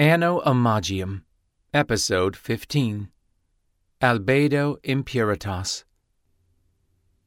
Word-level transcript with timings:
Anno 0.00 0.40
Imagium, 0.42 1.22
Episode 1.74 2.36
15 2.36 3.08
Albedo 4.00 4.76
Impuritas. 4.84 5.82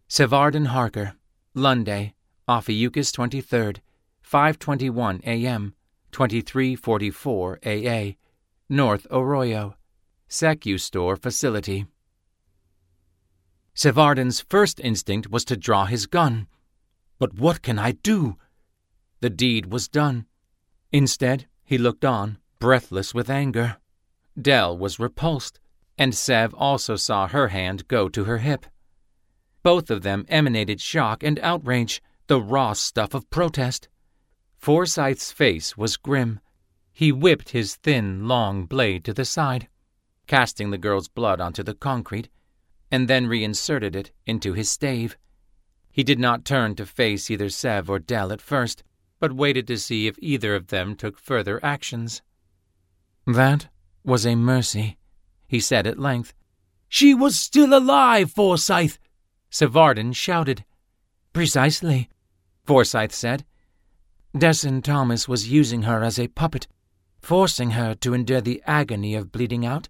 Sevardin 0.08 0.68
Harker, 0.68 1.16
Lunday, 1.54 2.14
Ophiuchus 2.48 3.12
23rd, 3.12 3.80
5:21 4.26 5.22
a.m., 5.26 5.74
23:44 6.14 7.58
a.a., 7.66 8.18
North 8.70 9.06
Arroyo, 9.12 9.76
Secustor 10.30 11.22
Facility. 11.22 11.88
Sevardin's 13.76 14.46
first 14.48 14.80
instinct 14.80 15.30
was 15.30 15.44
to 15.44 15.58
draw 15.58 15.88
his 15.88 16.06
gun. 16.06 16.48
But 17.20 17.34
what 17.34 17.62
can 17.62 17.78
I 17.78 17.92
do? 17.92 18.38
The 19.20 19.30
deed 19.30 19.74
was 19.74 19.90
done. 19.90 20.26
Instead, 20.94 21.48
he 21.66 21.78
looked 21.78 22.06
on, 22.06 22.38
breathless 22.62 23.12
with 23.12 23.28
anger. 23.28 23.78
Dell 24.40 24.78
was 24.78 25.00
repulsed, 25.00 25.60
and 25.98 26.14
Sev 26.14 26.54
also 26.54 26.96
saw 26.96 27.28
her 27.28 27.48
hand 27.48 27.88
go 27.88 28.08
to 28.08 28.26
her 28.26 28.38
hip. 28.38 28.68
Both 29.64 29.90
of 29.90 30.04
them 30.04 30.26
emanated 30.30 30.80
shock 30.80 31.24
and 31.24 31.40
outrage, 31.40 32.04
the 32.28 32.40
raw 32.40 32.74
stuff 32.74 33.16
of 33.16 33.30
protest. 33.32 33.90
Forsyth's 34.58 35.32
face 35.32 35.76
was 35.76 35.98
grim. 35.98 36.40
He 36.94 37.12
whipped 37.12 37.50
his 37.50 37.78
thin, 37.78 38.28
long 38.28 38.68
blade 38.68 39.04
to 39.06 39.14
the 39.14 39.26
side, 39.26 39.68
casting 40.28 40.70
the 40.70 40.78
girl's 40.78 41.08
blood 41.08 41.42
onto 41.42 41.64
the 41.64 41.74
concrete, 41.74 42.30
and 42.92 43.08
then 43.08 43.26
reinserted 43.26 43.96
it 43.96 44.12
into 44.28 44.54
his 44.54 44.70
stave. 44.70 45.18
He 45.92 46.04
did 46.04 46.20
not 46.20 46.46
turn 46.46 46.76
to 46.76 46.86
face 46.86 47.32
either 47.32 47.50
Sev 47.50 47.90
or 47.90 47.98
Dell 47.98 48.32
at 48.32 48.40
first, 48.40 48.84
but 49.20 49.34
waited 49.34 49.66
to 49.68 49.80
see 49.80 50.06
if 50.06 50.16
either 50.20 50.54
of 50.54 50.68
them 50.68 50.96
took 50.96 51.18
further 51.18 51.60
actions. 51.66 52.22
That 53.34 53.68
was 54.04 54.26
a 54.26 54.36
mercy, 54.36 54.98
he 55.48 55.60
said 55.60 55.88
at 55.88 56.00
length. 56.00 56.34
She 56.90 57.14
was 57.14 57.40
still 57.40 57.74
alive, 57.78 58.32
Forsyth! 58.32 58.98
Sevardin 59.50 60.14
shouted. 60.14 60.66
Precisely, 61.34 62.10
Forsyth 62.66 63.14
said. 63.14 63.46
Dessen 64.38 64.82
Thomas 64.82 65.28
was 65.28 65.50
using 65.50 65.84
her 65.84 66.04
as 66.04 66.18
a 66.18 66.28
puppet, 66.28 66.68
forcing 67.20 67.72
her 67.72 67.96
to 67.96 68.14
endure 68.14 68.42
the 68.42 68.62
agony 68.66 69.16
of 69.16 69.32
bleeding 69.32 69.66
out, 69.66 69.88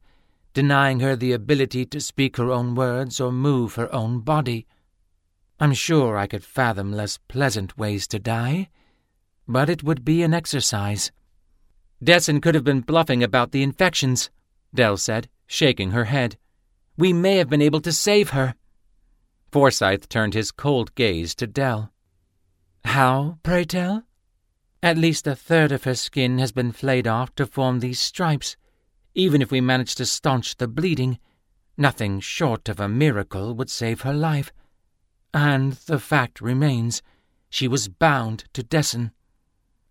denying 0.53 0.99
her 0.99 1.15
the 1.15 1.31
ability 1.31 1.85
to 1.85 2.01
speak 2.01 2.37
her 2.37 2.51
own 2.51 2.75
words 2.75 3.19
or 3.21 3.31
move 3.31 3.75
her 3.75 3.93
own 3.93 4.19
body. 4.19 4.67
I'm 5.59 5.73
sure 5.73 6.17
I 6.17 6.27
could 6.27 6.43
fathom 6.43 6.91
less 6.91 7.17
pleasant 7.27 7.77
ways 7.77 8.07
to 8.07 8.19
die, 8.19 8.69
but 9.47 9.69
it 9.69 9.83
would 9.83 10.03
be 10.03 10.23
an 10.23 10.33
exercise. 10.33 11.11
Dessen 12.03 12.41
could 12.41 12.55
have 12.55 12.63
been 12.63 12.81
bluffing 12.81 13.23
about 13.23 13.51
the 13.51 13.61
infections, 13.61 14.29
Dell 14.73 14.97
said, 14.97 15.29
shaking 15.45 15.91
her 15.91 16.05
head. 16.05 16.37
We 16.97 17.13
may 17.13 17.37
have 17.37 17.49
been 17.49 17.61
able 17.61 17.81
to 17.81 17.91
save 17.91 18.31
her. 18.31 18.55
Forsyth 19.51 20.09
turned 20.09 20.33
his 20.33 20.51
cold 20.51 20.95
gaze 20.95 21.35
to 21.35 21.47
Dell. 21.47 21.91
How, 22.85 23.37
pray 23.43 23.65
tell? 23.65 24.03
At 24.81 24.97
least 24.97 25.27
a 25.27 25.35
third 25.35 25.71
of 25.71 25.83
her 25.83 25.93
skin 25.93 26.39
has 26.39 26.51
been 26.51 26.71
flayed 26.71 27.05
off 27.05 27.35
to 27.35 27.45
form 27.45 27.79
these 27.79 27.99
stripes. 27.99 28.57
Even 29.13 29.41
if 29.41 29.51
we 29.51 29.61
manage 29.61 29.93
to 29.95 30.05
staunch 30.05 30.57
the 30.57 30.67
bleeding, 30.67 31.19
nothing 31.77 32.19
short 32.19 32.67
of 32.67 32.79
a 32.79 32.89
miracle 32.89 33.53
would 33.53 33.69
save 33.69 34.01
her 34.01 34.13
life. 34.13 34.51
And 35.33 35.73
the 35.73 35.99
fact 35.99 36.41
remains, 36.41 37.03
she 37.49 37.67
was 37.67 37.89
bound 37.89 38.45
to 38.53 38.63
Dessen. 38.63 39.11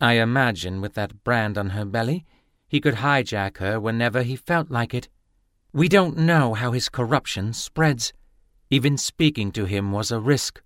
I 0.01 0.15
imagine 0.15 0.81
with 0.81 0.95
that 0.95 1.23
brand 1.25 1.59
on 1.59 1.71
her 1.71 1.85
belly, 1.85 2.25
he 2.69 2.81
could 2.81 2.97
hijack 2.97 3.59
her 3.59 3.79
whenever 3.79 4.23
he 4.23 4.37
felt 4.37 4.71
like 4.71 4.95
it. 4.95 5.09
We 5.73 5.89
don't 5.89 6.17
know 6.17 6.55
how 6.55 6.73
his 6.73 6.89
corruption 6.89 7.53
spreads. 7.53 8.13
Even 8.71 8.97
speaking 8.97 9.53
to 9.53 9.67
him 9.67 9.93
was 9.93 10.11
a 10.11 10.21
risk. 10.21 10.63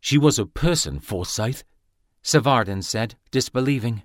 She 0.00 0.18
was 0.18 0.38
a 0.38 0.46
person, 0.46 0.98
Forsyth, 0.98 1.62
Sevardin 2.22 2.82
said, 2.82 3.16
disbelieving. 3.30 4.02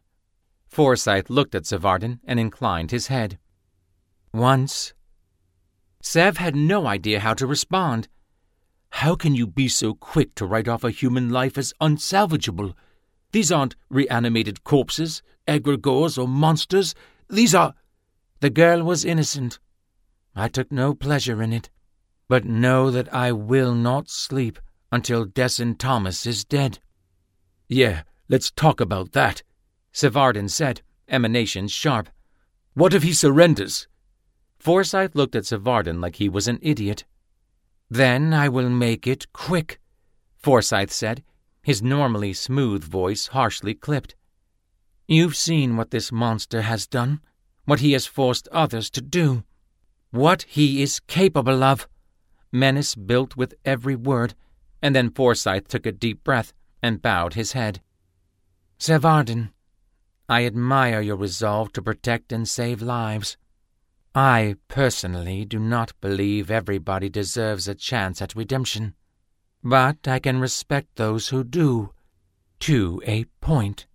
Forsyth 0.68 1.30
looked 1.30 1.56
at 1.56 1.66
Sevardin 1.66 2.20
and 2.24 2.40
inclined 2.40 2.92
his 2.92 3.08
head. 3.08 3.40
Once. 4.34 4.94
Sev 6.02 6.38
had 6.38 6.56
no 6.56 6.88
idea 6.88 7.20
how 7.20 7.34
to 7.34 7.48
respond. 7.48 8.08
How 8.90 9.16
can 9.16 9.36
you 9.36 9.48
be 9.48 9.68
so 9.68 9.94
quick 9.94 10.36
to 10.36 10.46
write 10.46 10.68
off 10.68 10.84
a 10.84 10.92
human 10.92 11.30
life 11.30 11.58
as 11.58 11.74
unsalvageable? 11.82 12.76
These 13.34 13.52
aren't 13.52 13.76
reanimated 13.90 14.64
corpses, 14.64 15.24
egregores, 15.48 16.18
or 16.18 16.28
monsters. 16.28 16.94
These 17.28 17.56
are. 17.56 17.74
The 18.42 18.52
girl 18.52 18.84
was 18.84 19.04
innocent. 19.04 19.60
I 20.36 20.48
took 20.48 20.72
no 20.72 20.94
pleasure 20.94 21.42
in 21.42 21.52
it. 21.52 21.70
But 22.30 22.46
know 22.46 22.92
that 22.92 23.12
I 23.14 23.32
will 23.32 23.74
not 23.74 24.10
sleep 24.10 24.60
until 24.92 25.26
Dessen 25.26 25.76
Thomas 25.76 26.28
is 26.28 26.46
dead. 26.46 26.78
Yeah, 27.68 28.04
let's 28.30 28.52
talk 28.52 28.80
about 28.80 29.14
that, 29.14 29.42
Sevardin 29.92 30.50
said, 30.50 30.82
emanations 31.10 31.72
sharp. 31.72 32.10
What 32.76 32.94
if 32.94 33.02
he 33.02 33.14
surrenders? 33.14 33.88
Forsyth 34.60 35.16
looked 35.16 35.36
at 35.36 35.46
Sevardin 35.46 36.00
like 36.00 36.18
he 36.18 36.30
was 36.30 36.48
an 36.48 36.60
idiot. 36.62 37.04
Then 37.90 38.32
I 38.32 38.48
will 38.48 38.70
make 38.70 39.08
it 39.08 39.34
quick, 39.34 39.80
Forsyth 40.38 40.92
said, 40.92 41.24
his 41.64 41.82
normally 41.82 42.34
smooth 42.34 42.84
voice 42.84 43.28
harshly 43.28 43.74
clipped. 43.74 44.16
You've 45.08 45.36
seen 45.36 45.78
what 45.78 45.92
this 45.92 46.12
monster 46.12 46.62
has 46.62 46.86
done, 46.86 47.22
what 47.66 47.80
he 47.80 47.94
has 47.94 48.06
forced 48.06 48.50
others 48.50 48.90
to 48.92 49.02
do, 49.02 49.44
what 50.12 50.44
he 50.44 50.82
is 50.84 51.00
capable 51.00 51.64
of. 51.64 51.88
Menace 52.52 52.96
built 52.96 53.38
with 53.38 53.56
every 53.64 53.96
word, 53.96 54.36
and 54.82 54.94
then 54.94 55.10
Forsyth 55.10 55.70
took 55.70 55.86
a 55.86 55.92
deep 55.92 56.24
breath 56.24 56.54
and 56.82 57.02
bowed 57.02 57.34
his 57.34 57.54
head. 57.54 57.82
Sevardin, 58.78 59.52
I 60.28 60.46
admire 60.46 61.00
your 61.00 61.16
resolve 61.16 61.72
to 61.74 61.82
protect 61.82 62.34
and 62.34 62.48
save 62.48 62.82
lives. 62.82 63.38
I 64.14 64.58
personally 64.68 65.46
do 65.46 65.60
not 65.60 66.00
believe 66.02 66.52
everybody 66.52 67.10
deserves 67.10 67.68
a 67.68 67.74
chance 67.74 68.22
at 68.22 68.36
redemption 68.36 68.96
but 69.64 70.08
I 70.08 70.20
can 70.20 70.40
respect 70.40 70.96
those 70.96 71.30
who 71.30 71.44
do, 71.44 71.94
to 72.60 73.02
a 73.06 73.26
point. 73.40 73.88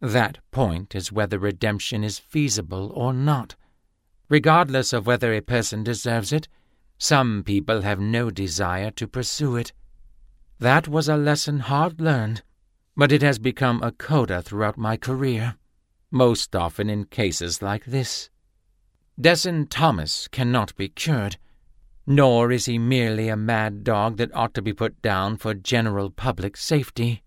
That 0.00 0.38
point 0.50 0.94
is 0.94 1.10
whether 1.10 1.38
redemption 1.38 2.04
is 2.04 2.18
feasible 2.18 2.92
or 2.94 3.12
not. 3.12 3.56
Regardless 4.28 4.92
of 4.92 5.06
whether 5.06 5.32
a 5.32 5.40
person 5.40 5.82
deserves 5.82 6.32
it, 6.32 6.48
some 6.98 7.42
people 7.42 7.82
have 7.82 8.00
no 8.00 8.30
desire 8.30 8.90
to 8.92 9.08
pursue 9.08 9.56
it. 9.56 9.72
That 10.58 10.88
was 10.88 11.08
a 11.08 11.16
lesson 11.16 11.60
hard 11.60 12.00
learned, 12.00 12.42
but 12.96 13.12
it 13.12 13.22
has 13.22 13.38
become 13.38 13.82
a 13.82 13.92
coda 13.92 14.42
throughout 14.42 14.76
my 14.76 14.96
career, 14.96 15.56
most 16.10 16.54
often 16.54 16.90
in 16.90 17.04
cases 17.04 17.62
like 17.62 17.86
this. 17.86 18.28
Dessen 19.20 19.66
Thomas 19.66 20.28
cannot 20.28 20.76
be 20.76 20.88
cured, 20.88 21.38
nor 22.10 22.50
is 22.50 22.64
he 22.64 22.78
merely 22.78 23.28
a 23.28 23.36
mad 23.36 23.84
dog 23.84 24.16
that 24.16 24.34
ought 24.34 24.54
to 24.54 24.62
be 24.62 24.72
put 24.72 25.02
down 25.02 25.36
for 25.36 25.52
general 25.52 26.08
public 26.08 26.56
safety. 26.56 27.22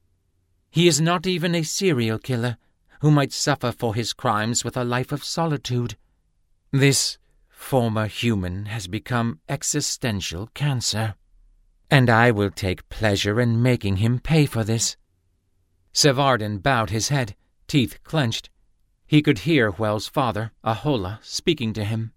He 0.72 0.88
is 0.88 1.00
not 1.00 1.28
even 1.28 1.54
a 1.54 1.62
serial 1.62 2.18
killer 2.18 2.58
who 3.02 3.12
might 3.12 3.32
suffer 3.32 3.72
for 3.72 3.94
his 3.94 4.12
crimes 4.12 4.64
with 4.64 4.76
a 4.76 4.84
life 4.84 5.12
of 5.12 5.24
solitude. 5.24 5.98
This 6.72 7.20
former 7.48 8.08
human 8.08 8.66
has 8.66 8.88
become 8.88 9.40
existential 9.48 10.50
cancer, 10.56 11.14
and 11.92 12.10
I 12.10 12.32
will 12.32 12.50
take 12.50 12.90
pleasure 12.90 13.40
in 13.40 13.62
making 13.62 13.98
him 13.98 14.18
pay 14.18 14.48
for 14.48 14.64
this. 14.64 14.98
Sevardin 15.94 16.58
bowed 16.58 16.90
his 16.90 17.10
head, 17.10 17.36
teeth 17.68 18.00
clenched. 18.04 18.50
He 19.06 19.22
could 19.22 19.40
hear 19.40 19.70
Well's 19.70 20.08
father, 20.08 20.54
Ahola, 20.66 21.20
speaking 21.22 21.72
to 21.74 21.84
him. 21.84 22.14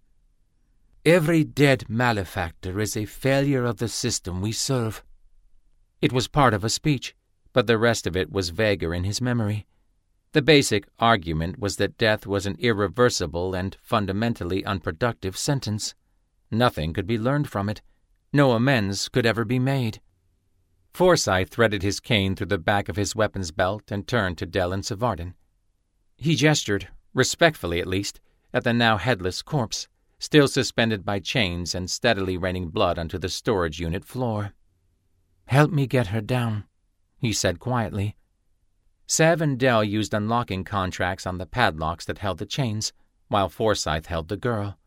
Every 1.07 1.45
dead 1.45 1.85
malefactor 1.87 2.81
is 2.81 2.97
a 2.97 3.05
failure 3.05 3.67
of 3.67 3.77
the 3.77 3.89
system 3.89 4.41
we 4.41 4.53
serve. 4.53 5.05
It 6.01 6.15
was 6.15 6.29
part 6.29 6.55
of 6.55 6.65
a 6.65 6.71
speech, 6.71 7.15
but 7.53 7.67
the 7.67 7.77
rest 7.77 8.07
of 8.07 8.17
it 8.17 8.33
was 8.33 8.49
vaguer 8.49 8.95
in 8.95 9.05
his 9.05 9.21
memory. 9.21 9.67
The 10.33 10.41
basic 10.41 10.89
argument 10.99 11.59
was 11.59 11.77
that 11.77 11.99
death 11.99 12.27
was 12.27 12.47
an 12.47 12.57
irreversible 12.59 13.55
and 13.55 13.77
fundamentally 13.83 14.65
unproductive 14.65 15.37
sentence. 15.37 15.95
Nothing 16.51 16.95
could 16.95 17.07
be 17.07 17.19
learned 17.19 17.51
from 17.51 17.69
it. 17.69 17.83
No 18.33 18.53
amends 18.53 19.11
could 19.11 19.27
ever 19.27 19.45
be 19.45 19.59
made. 19.59 20.01
Forsyth 20.95 21.51
threaded 21.51 21.83
his 21.83 22.01
cane 22.01 22.35
through 22.35 22.47
the 22.47 22.57
back 22.57 22.89
of 22.89 22.97
his 22.97 23.15
weapons 23.15 23.51
belt 23.51 23.93
and 23.93 24.09
turned 24.09 24.39
to 24.39 24.47
Dell 24.47 24.73
and 24.73 24.83
Sevardin. 24.83 25.35
He 26.17 26.35
gestured, 26.35 26.89
respectfully 27.13 27.79
at 27.79 27.87
least, 27.87 28.21
at 28.55 28.65
the 28.65 28.73
now 28.73 28.97
headless 28.97 29.43
corpse 29.43 29.87
still 30.25 30.49
suspended 30.49 31.05
by 31.05 31.21
chains 31.21 31.75
and 31.75 31.91
steadily 31.91 32.39
raining 32.39 32.71
blood 32.71 32.99
onto 32.99 33.19
the 33.19 33.29
storage 33.29 33.79
unit 33.79 34.03
floor. 34.07 34.55
Help 35.49 35.71
me 35.71 35.87
get 35.87 36.07
her 36.07 36.23
down, 36.23 36.65
he 37.19 37.31
said 37.31 37.61
quietly. 37.61 38.17
Sev 39.07 39.43
and 39.43 39.59
Dell 39.59 39.85
used 39.85 40.15
unlocking 40.15 40.65
contracts 40.65 41.27
on 41.27 41.37
the 41.37 41.45
padlocks 41.45 42.07
that 42.07 42.17
held 42.17 42.39
the 42.39 42.47
chains, 42.47 42.95
while 43.29 43.51
Forsyth 43.51 44.07
held 44.07 44.29
the 44.29 44.39
girl. 44.39 44.79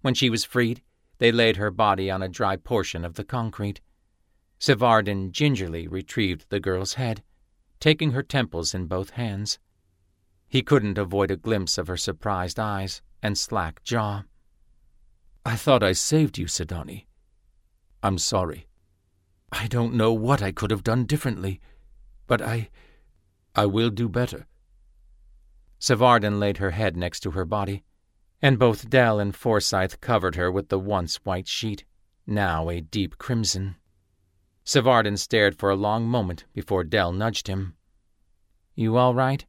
When 0.00 0.14
she 0.14 0.28
was 0.28 0.44
freed, 0.44 0.82
they 1.18 1.30
laid 1.30 1.58
her 1.58 1.70
body 1.70 2.10
on 2.10 2.20
a 2.20 2.28
dry 2.28 2.56
portion 2.56 3.04
of 3.04 3.14
the 3.14 3.24
concrete. 3.24 3.80
Sevardin 4.58 5.30
gingerly 5.30 5.86
retrieved 5.86 6.46
the 6.48 6.58
girl's 6.58 6.94
head, 6.94 7.22
taking 7.78 8.10
her 8.10 8.22
temples 8.24 8.74
in 8.74 8.86
both 8.86 9.10
hands. 9.10 9.60
He 10.48 10.62
couldn't 10.62 10.98
avoid 10.98 11.30
a 11.30 11.36
glimpse 11.36 11.78
of 11.78 11.86
her 11.86 11.96
surprised 11.96 12.58
eyes 12.58 13.00
and 13.22 13.38
slack 13.38 13.80
jaw. 13.84 14.24
I 15.46 15.54
thought 15.54 15.84
I 15.84 15.92
saved 15.92 16.38
you, 16.38 16.46
Sidani. 16.46 17.06
I'm 18.02 18.18
sorry. 18.18 18.66
I 19.52 19.68
don't 19.68 19.94
know 19.94 20.12
what 20.12 20.42
I 20.42 20.50
could 20.50 20.72
have 20.72 20.82
done 20.82 21.04
differently, 21.04 21.60
but 22.26 22.42
I. 22.42 22.68
I 23.54 23.66
will 23.66 23.90
do 23.90 24.08
better. 24.08 24.48
Sevardin 25.78 26.40
laid 26.40 26.56
her 26.56 26.72
head 26.72 26.96
next 26.96 27.20
to 27.20 27.30
her 27.30 27.44
body, 27.44 27.84
and 28.42 28.58
both 28.58 28.90
Dell 28.90 29.20
and 29.20 29.36
Forsyth 29.36 30.00
covered 30.00 30.34
her 30.34 30.50
with 30.50 30.68
the 30.68 30.80
once 30.80 31.24
white 31.24 31.46
sheet, 31.46 31.84
now 32.26 32.68
a 32.68 32.80
deep 32.80 33.16
crimson. 33.16 33.76
Sevardin 34.64 35.16
stared 35.16 35.56
for 35.56 35.70
a 35.70 35.76
long 35.76 36.08
moment 36.08 36.44
before 36.54 36.82
Dell 36.82 37.12
nudged 37.12 37.46
him. 37.46 37.76
You 38.74 38.96
all 38.96 39.14
right? 39.14 39.46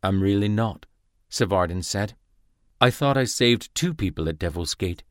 I'm 0.00 0.22
really 0.22 0.48
not, 0.48 0.86
Sevardin 1.28 1.82
said. 1.82 2.14
I 2.82 2.90
thought 2.90 3.18
I 3.18 3.24
saved 3.24 3.74
two 3.74 3.92
people 3.92 4.26
at 4.26 4.38
Devil's 4.38 4.74
Gate. 4.74 5.04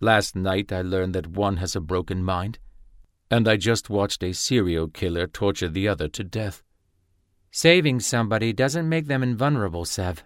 Last 0.00 0.36
night 0.36 0.70
I 0.70 0.82
learned 0.82 1.14
that 1.14 1.28
one 1.28 1.56
has 1.56 1.74
a 1.74 1.80
broken 1.80 2.22
mind, 2.22 2.58
and 3.30 3.48
I 3.48 3.56
just 3.56 3.88
watched 3.88 4.22
a 4.22 4.34
serial 4.34 4.88
killer 4.88 5.26
torture 5.26 5.68
the 5.68 5.88
other 5.88 6.08
to 6.08 6.22
death. 6.22 6.62
Saving 7.50 8.00
somebody 8.00 8.52
doesn't 8.52 8.88
make 8.88 9.06
them 9.06 9.22
invulnerable, 9.22 9.86
Sev. 9.86 10.24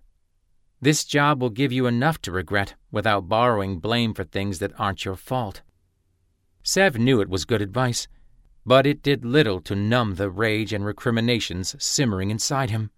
This 0.81 1.05
job 1.05 1.41
will 1.41 1.50
give 1.50 1.73
you 1.73 1.87
enough 1.87 2.21
to 2.23 2.32
regret 2.32 2.75
without 2.91 3.29
borrowing 3.29 3.79
blame 3.79 4.12
for 4.12 4.25
things 4.25 4.59
that 4.59 4.79
aren't 4.79 5.05
your 5.05 5.17
fault. 5.17 5.62
Sev 6.65 6.99
knew 6.99 7.20
it 7.20 7.29
was 7.29 7.44
good 7.44 7.62
advice, 7.62 8.09
but 8.67 8.85
it 8.85 9.03
did 9.03 9.25
little 9.25 9.61
to 9.61 9.77
numb 9.77 10.17
the 10.17 10.29
rage 10.29 10.73
and 10.73 10.85
recriminations 10.85 11.77
simmering 11.79 12.31
inside 12.31 12.70
him. 12.70 12.91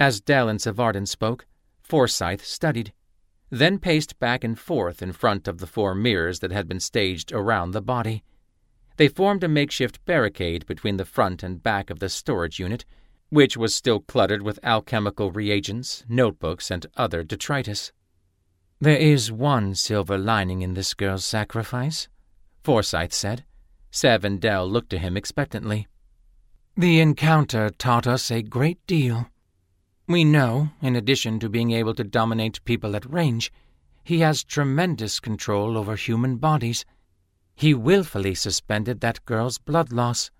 As 0.00 0.20
Dell 0.20 0.48
and 0.48 0.60
Sevardin 0.60 1.06
spoke, 1.06 1.46
Forsyth 1.88 2.44
studied, 2.44 2.92
then 3.50 3.78
paced 3.78 4.18
back 4.18 4.44
and 4.44 4.58
forth 4.58 5.00
in 5.00 5.12
front 5.12 5.48
of 5.48 5.58
the 5.58 5.66
four 5.66 5.94
mirrors 5.94 6.40
that 6.40 6.52
had 6.52 6.68
been 6.68 6.80
staged 6.80 7.32
around 7.32 7.70
the 7.70 7.80
body. 7.80 8.22
They 8.98 9.08
formed 9.08 9.42
a 9.44 9.48
makeshift 9.48 10.04
barricade 10.04 10.66
between 10.66 10.98
the 10.98 11.04
front 11.04 11.42
and 11.42 11.62
back 11.62 11.88
of 11.88 12.00
the 12.00 12.08
storage 12.08 12.58
unit, 12.58 12.84
which 13.30 13.56
was 13.56 13.74
still 13.74 14.00
cluttered 14.00 14.42
with 14.42 14.58
alchemical 14.62 15.30
reagents, 15.30 16.04
notebooks, 16.08 16.70
and 16.70 16.84
other 16.96 17.22
detritus. 17.22 17.92
There 18.80 18.96
is 18.96 19.32
one 19.32 19.74
silver 19.74 20.18
lining 20.18 20.62
in 20.62 20.74
this 20.74 20.94
girl's 20.94 21.24
sacrifice, 21.24 22.08
Forsyth 22.64 23.12
said. 23.12 23.44
Dell 24.40 24.68
looked 24.68 24.90
to 24.90 24.98
him 24.98 25.16
expectantly. 25.16 25.88
The 26.76 27.00
encounter 27.00 27.70
taught 27.70 28.06
us 28.06 28.30
a 28.30 28.42
great 28.42 28.86
deal. 28.86 29.30
We 30.08 30.24
know, 30.24 30.70
in 30.80 30.96
addition 30.96 31.38
to 31.40 31.50
being 31.50 31.70
able 31.72 31.94
to 31.94 32.02
dominate 32.02 32.64
people 32.64 32.96
at 32.96 33.12
range, 33.12 33.52
he 34.02 34.20
has 34.20 34.42
tremendous 34.42 35.20
control 35.20 35.76
over 35.76 35.96
human 35.96 36.38
bodies. 36.38 36.86
He 37.54 37.74
willfully 37.74 38.34
suspended 38.34 39.00
that 39.00 39.22
girl's 39.26 39.58
blood 39.58 39.92
loss. 39.92 40.30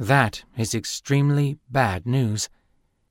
That 0.00 0.42
is 0.56 0.74
extremely 0.74 1.58
bad 1.70 2.06
news, 2.06 2.48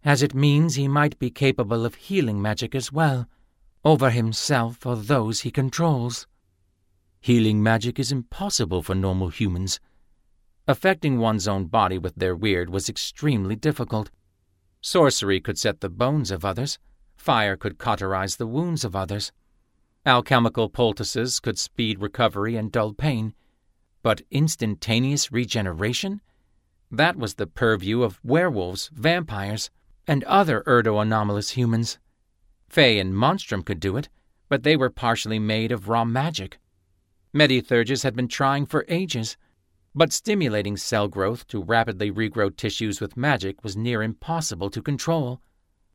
as 0.04 0.22
it 0.22 0.36
means 0.36 0.76
he 0.76 0.90
might 0.90 1.18
be 1.20 1.30
capable 1.30 1.86
of 1.86 1.96
healing 1.96 2.42
magic 2.42 2.76
as 2.76 2.92
well, 2.92 3.26
over 3.86 4.10
himself 4.10 4.86
or 4.86 4.98
those 4.98 5.42
he 5.42 5.52
controls. 5.52 6.28
Healing 7.22 7.64
magic 7.64 7.98
is 7.98 8.12
impossible 8.12 8.84
for 8.84 8.94
normal 8.94 9.30
humans. 9.30 9.80
Affecting 10.68 11.18
one's 11.18 11.48
own 11.48 11.68
body 11.68 11.98
with 11.98 12.16
their 12.16 12.36
weird 12.36 12.70
was 12.70 12.90
extremely 12.90 13.56
difficult. 13.56 14.12
Sorcery 14.90 15.42
could 15.42 15.60
set 15.60 15.82
the 15.82 15.90
bones 15.90 16.32
of 16.32 16.46
others. 16.46 16.80
Fire 17.18 17.58
could 17.58 17.78
cauterize 17.78 18.38
the 18.38 18.48
wounds 18.48 18.86
of 18.86 18.96
others. 18.96 19.34
Alchemical 20.06 20.70
poultices 20.70 21.42
could 21.42 21.60
speed 21.60 22.00
recovery 22.00 22.56
and 22.56 22.72
dull 22.72 22.94
pain. 22.94 23.34
But 24.02 24.22
instantaneous 24.32 25.30
regeneration? 25.30 26.22
That 26.90 27.18
was 27.18 27.34
the 27.34 27.48
purview 27.48 28.02
of 28.02 28.22
werewolves, 28.24 28.90
vampires, 28.94 29.70
and 30.08 30.24
other 30.24 30.64
erdo-anomalous 30.66 31.50
humans. 31.50 32.00
Fae 32.70 32.98
and 32.98 33.14
Monstrum 33.14 33.64
could 33.64 33.82
do 33.82 33.98
it, 33.98 34.08
but 34.48 34.64
they 34.64 34.78
were 34.78 34.90
partially 34.90 35.38
made 35.38 35.74
of 35.74 35.90
raw 35.90 36.06
magic. 36.06 36.60
Medithurges 37.34 38.04
had 38.04 38.16
been 38.16 38.30
trying 38.30 38.66
for 38.66 38.86
ages, 38.88 39.36
but 39.98 40.14
stimulating 40.14 40.78
cell 40.78 41.08
growth 41.08 41.48
to 41.48 41.64
rapidly 41.64 42.12
regrow 42.12 42.56
tissues 42.56 43.02
with 43.02 43.18
magic 43.18 43.64
was 43.64 43.76
near 43.76 44.04
impossible 44.04 44.70
to 44.70 44.80
control. 44.80 45.42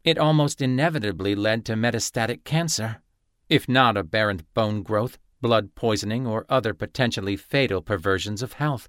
It 0.02 0.19
almost 0.19 0.60
inevitably 0.60 1.37
led 1.37 1.64
to 1.66 1.75
metastatic 1.75 2.43
cancer, 2.43 3.00
if 3.49 3.69
not 3.69 3.96
aberrant 3.96 4.43
bone 4.54 4.82
growth, 4.82 5.19
blood 5.40 5.76
poisoning, 5.76 6.26
or 6.26 6.46
other 6.49 6.75
potentially 6.75 7.37
fatal 7.37 7.81
perversions 7.81 8.43
of 8.43 8.54
health. 8.54 8.88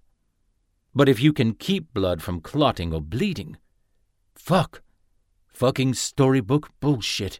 But 0.96 1.08
if 1.08 1.22
you 1.22 1.32
can 1.32 1.54
keep 1.54 1.94
blood 1.94 2.24
from 2.24 2.42
clotting 2.42 2.92
or 2.92 3.00
bleeding, 3.00 3.58
fuck. 4.34 4.82
Fucking 5.48 5.94
storybook 5.94 6.72
bullshit. 6.80 7.40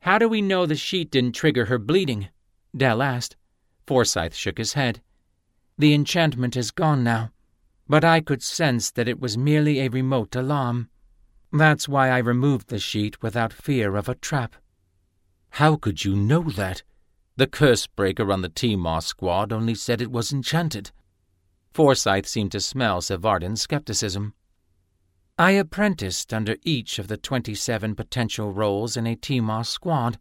How 0.00 0.18
do 0.18 0.28
we 0.28 0.42
know 0.42 0.66
the 0.66 0.74
sheet 0.74 1.12
didn't 1.12 1.36
trigger 1.36 1.66
her 1.66 1.78
bleeding? 1.78 2.30
Dell 2.76 3.00
asked. 3.00 3.36
Forsyth 3.86 4.34
shook 4.34 4.58
his 4.58 4.72
head. 4.72 5.00
The 5.80 5.94
enchantment 5.94 6.58
is 6.58 6.70
gone 6.70 7.02
now, 7.02 7.30
but 7.88 8.04
I 8.04 8.20
could 8.20 8.42
sense 8.42 8.90
that 8.90 9.08
it 9.08 9.18
was 9.18 9.38
merely 9.38 9.80
a 9.80 9.88
remote 9.88 10.36
alarm. 10.36 10.90
That's 11.50 11.88
why 11.88 12.10
I 12.10 12.18
removed 12.18 12.68
the 12.68 12.78
sheet 12.78 13.22
without 13.22 13.50
fear 13.50 13.96
of 13.96 14.06
a 14.06 14.14
trap. 14.14 14.56
How 15.52 15.76
could 15.76 16.04
you 16.04 16.14
know 16.14 16.42
that? 16.42 16.82
The 17.36 17.46
curse 17.46 17.86
breaker 17.86 18.30
on 18.30 18.42
the 18.42 18.50
Timos 18.50 19.04
squad 19.04 19.54
only 19.54 19.74
said 19.74 20.02
it 20.02 20.12
was 20.12 20.34
enchanted. 20.34 20.90
Forsyth 21.72 22.26
seemed 22.26 22.52
to 22.52 22.60
smell 22.60 23.00
Sevardin's 23.00 23.62
skepticism. 23.62 24.34
I 25.38 25.52
apprenticed 25.52 26.34
under 26.34 26.56
each 26.62 26.98
of 26.98 27.08
the 27.08 27.16
twenty-seven 27.16 27.94
potential 27.94 28.52
roles 28.52 28.98
in 28.98 29.06
a 29.06 29.16
Timos 29.16 29.68
squad, 29.68 30.18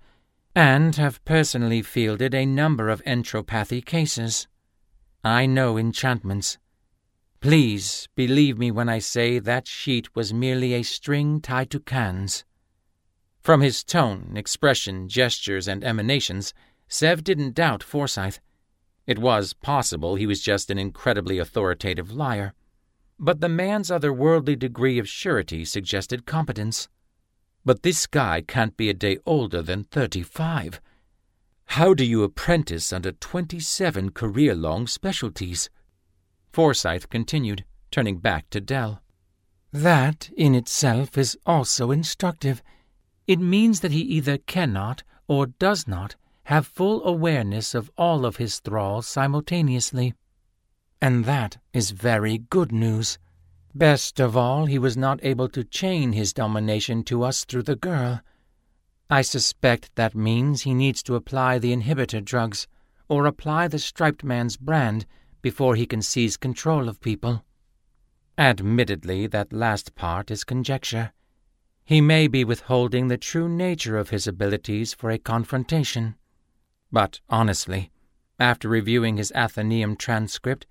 and 0.55 0.95
have 0.95 1.25
personally 1.25 1.81
fielded 1.81 2.33
a 2.33 2.45
number 2.45 2.87
of 2.87 3.03
entropathy 3.03 3.83
cases. 3.85 4.47
I 5.23 5.45
know 5.45 5.77
enchantments. 5.77 6.57
Please 7.41 8.07
believe 8.15 8.57
me 8.57 8.71
when 8.71 8.87
I 8.87 8.99
say 8.99 9.39
that 9.39 9.67
sheet 9.67 10.15
was 10.15 10.33
merely 10.33 10.73
a 10.73 10.83
string 10.83 11.41
tied 11.41 11.69
to 11.71 11.79
cans. 11.79 12.45
From 13.41 13.61
his 13.61 13.83
tone, 13.83 14.33
expression, 14.35 15.07
gestures, 15.07 15.67
and 15.67 15.83
emanations, 15.83 16.53
Sev 16.87 17.23
didn't 17.23 17.55
doubt 17.55 17.83
Forsyth. 17.83 18.39
It 19.07 19.19
was 19.19 19.53
possible 19.53 20.15
he 20.15 20.27
was 20.27 20.41
just 20.41 20.69
an 20.69 20.77
incredibly 20.77 21.37
authoritative 21.37 22.11
liar. 22.11 22.53
But 23.17 23.41
the 23.41 23.49
man's 23.49 23.89
otherworldly 23.89 24.57
degree 24.57 24.99
of 24.99 25.09
surety 25.09 25.65
suggested 25.65 26.25
competence. 26.25 26.87
But 27.65 27.83
this 27.83 28.07
guy 28.07 28.41
can't 28.41 28.77
be 28.77 28.89
a 28.89 28.93
day 28.93 29.17
older 29.25 29.61
than 29.61 29.83
thirty-five. 29.85 30.79
How 31.73 31.93
do 31.93 32.03
you 32.03 32.23
apprentice 32.23 32.91
under 32.91 33.11
27 33.11 34.09
career 34.09 34.55
long 34.55 34.87
specialties? 34.87 35.69
Forsyth 36.51 37.09
continued, 37.11 37.63
turning 37.91 38.17
back 38.17 38.49
to 38.49 38.59
Dell. 38.59 39.03
That, 39.71 40.31
in 40.35 40.55
itself, 40.55 41.15
is 41.15 41.37
also 41.45 41.91
instructive. 41.91 42.63
It 43.27 43.39
means 43.39 43.81
that 43.81 43.91
he 43.91 44.01
either 44.01 44.39
cannot 44.39 45.03
or 45.27 45.45
does 45.45 45.87
not 45.87 46.15
have 46.45 46.65
full 46.65 47.05
awareness 47.05 47.75
of 47.75 47.91
all 47.95 48.25
of 48.25 48.37
his 48.37 48.59
thralls 48.59 49.07
simultaneously. 49.07 50.15
And 50.99 51.23
that 51.25 51.59
is 51.71 51.91
very 51.91 52.39
good 52.39 52.71
news. 52.71 53.19
Best 53.75 54.19
of 54.19 54.35
all, 54.35 54.65
he 54.65 54.79
was 54.79 54.97
not 54.97 55.19
able 55.21 55.47
to 55.49 55.63
chain 55.63 56.13
his 56.13 56.33
domination 56.33 57.03
to 57.03 57.21
us 57.21 57.45
through 57.45 57.63
the 57.63 57.75
girl. 57.75 58.21
I 59.09 59.23
suspect 59.23 59.95
that 59.95 60.13
means 60.13 60.61
he 60.61 60.73
needs 60.75 61.01
to 61.03 61.15
apply 61.15 61.57
the 61.57 61.75
inhibitor 61.75 62.23
drugs 62.23 62.67
or 63.07 63.25
apply 63.25 63.67
the 63.67 63.79
striped 63.79 64.23
man's 64.23 64.55
brand 64.55 65.07
before 65.41 65.75
he 65.75 65.87
can 65.87 66.03
seize 66.03 66.37
control 66.37 66.87
of 66.87 67.01
people. 67.01 67.43
Admittedly, 68.37 69.25
that 69.27 69.51
last 69.51 69.95
part 69.95 70.29
is 70.29 70.43
conjecture. 70.43 71.11
He 71.83 72.01
may 72.01 72.27
be 72.27 72.43
withholding 72.43 73.07
the 73.07 73.17
true 73.17 73.49
nature 73.49 73.97
of 73.97 74.11
his 74.11 74.27
abilities 74.27 74.93
for 74.93 75.09
a 75.09 75.17
confrontation. 75.17 76.15
But 76.91 77.19
honestly, 77.29 77.91
after 78.39 78.69
reviewing 78.69 79.17
his 79.17 79.31
Athenaeum 79.33 79.95
transcript, 79.95 80.67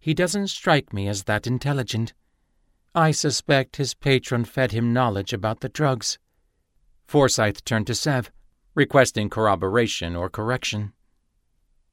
he 0.00 0.14
doesn't 0.14 0.48
strike 0.48 0.94
me 0.94 1.08
as 1.08 1.24
that 1.24 1.46
intelligent. 1.46 2.14
I 2.94 3.10
suspect 3.10 3.76
his 3.76 3.94
patron 3.94 4.46
fed 4.46 4.72
him 4.72 4.94
knowledge 4.94 5.32
about 5.32 5.60
the 5.60 5.68
drugs. 5.68 6.18
Forsyth 7.06 7.64
turned 7.64 7.86
to 7.88 7.94
Sev, 7.94 8.30
requesting 8.74 9.28
corroboration 9.28 10.16
or 10.16 10.30
correction. 10.30 10.92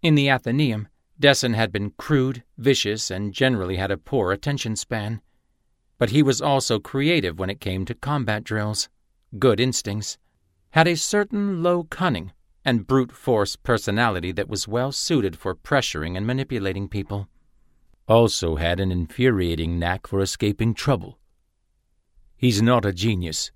In 0.01 0.15
the 0.15 0.29
Athenaeum, 0.29 0.87
Dessen 1.19 1.53
had 1.53 1.71
been 1.71 1.91
crude, 1.97 2.43
vicious, 2.57 3.11
and 3.11 3.33
generally 3.33 3.75
had 3.75 3.91
a 3.91 3.97
poor 3.97 4.31
attention 4.31 4.77
span. 4.77 5.21
But 5.97 6.11
he 6.11 6.23
was 6.23 6.41
also 6.41 6.79
creative 6.79 7.37
when 7.37 7.49
it 7.49 7.59
came 7.59 7.83
to 7.85 7.93
combat 7.93 8.45
drills, 8.45 8.87
good 9.37 9.59
instincts, 9.59 10.17
had 10.71 10.87
a 10.87 10.95
certain 10.95 11.61
low 11.61 11.83
cunning 11.83 12.31
and 12.63 12.87
brute 12.87 13.11
force 13.11 13.55
personality 13.55 14.31
that 14.31 14.47
was 14.47 14.67
well 14.67 14.91
suited 14.91 15.37
for 15.37 15.55
pressuring 15.55 16.15
and 16.15 16.25
manipulating 16.25 16.87
people. 16.87 17.27
Also 18.07 18.55
had 18.55 18.79
an 18.79 18.91
infuriating 18.91 19.77
knack 19.77 20.07
for 20.07 20.21
escaping 20.21 20.73
trouble. 20.73 21.19
He's 22.37 22.61
not 22.61 22.85
a 22.85 22.93
genius, 22.93 23.51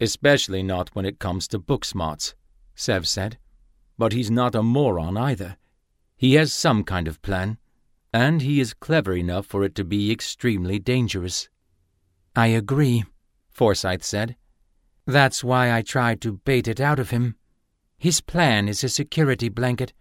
especially 0.00 0.62
not 0.62 0.90
when 0.94 1.04
it 1.04 1.18
comes 1.18 1.48
to 1.48 1.58
book 1.58 1.84
smarts, 1.84 2.34
Sev 2.74 3.06
said. 3.06 3.38
But 3.96 4.12
he's 4.12 4.30
not 4.30 4.54
a 4.54 4.62
moron 4.62 5.16
either. 5.16 5.56
He 6.16 6.34
has 6.34 6.52
some 6.52 6.84
kind 6.84 7.08
of 7.08 7.22
plan, 7.22 7.58
and 8.12 8.42
he 8.42 8.60
is 8.60 8.74
clever 8.74 9.14
enough 9.14 9.46
for 9.46 9.64
it 9.64 9.74
to 9.76 9.84
be 9.84 10.10
extremely 10.10 10.78
dangerous. 10.78 11.48
I 12.34 12.48
agree, 12.48 13.04
Forsyth 13.50 14.04
said. 14.04 14.36
That's 15.06 15.42
why 15.42 15.72
I 15.72 15.82
tried 15.82 16.20
to 16.20 16.32
bait 16.44 16.68
it 16.68 16.80
out 16.80 16.98
of 16.98 17.10
him. 17.10 17.36
His 17.96 18.20
plan 18.20 18.68
is 18.68 18.84
a 18.84 18.88
security 18.88 19.48
blanket. 19.48 19.92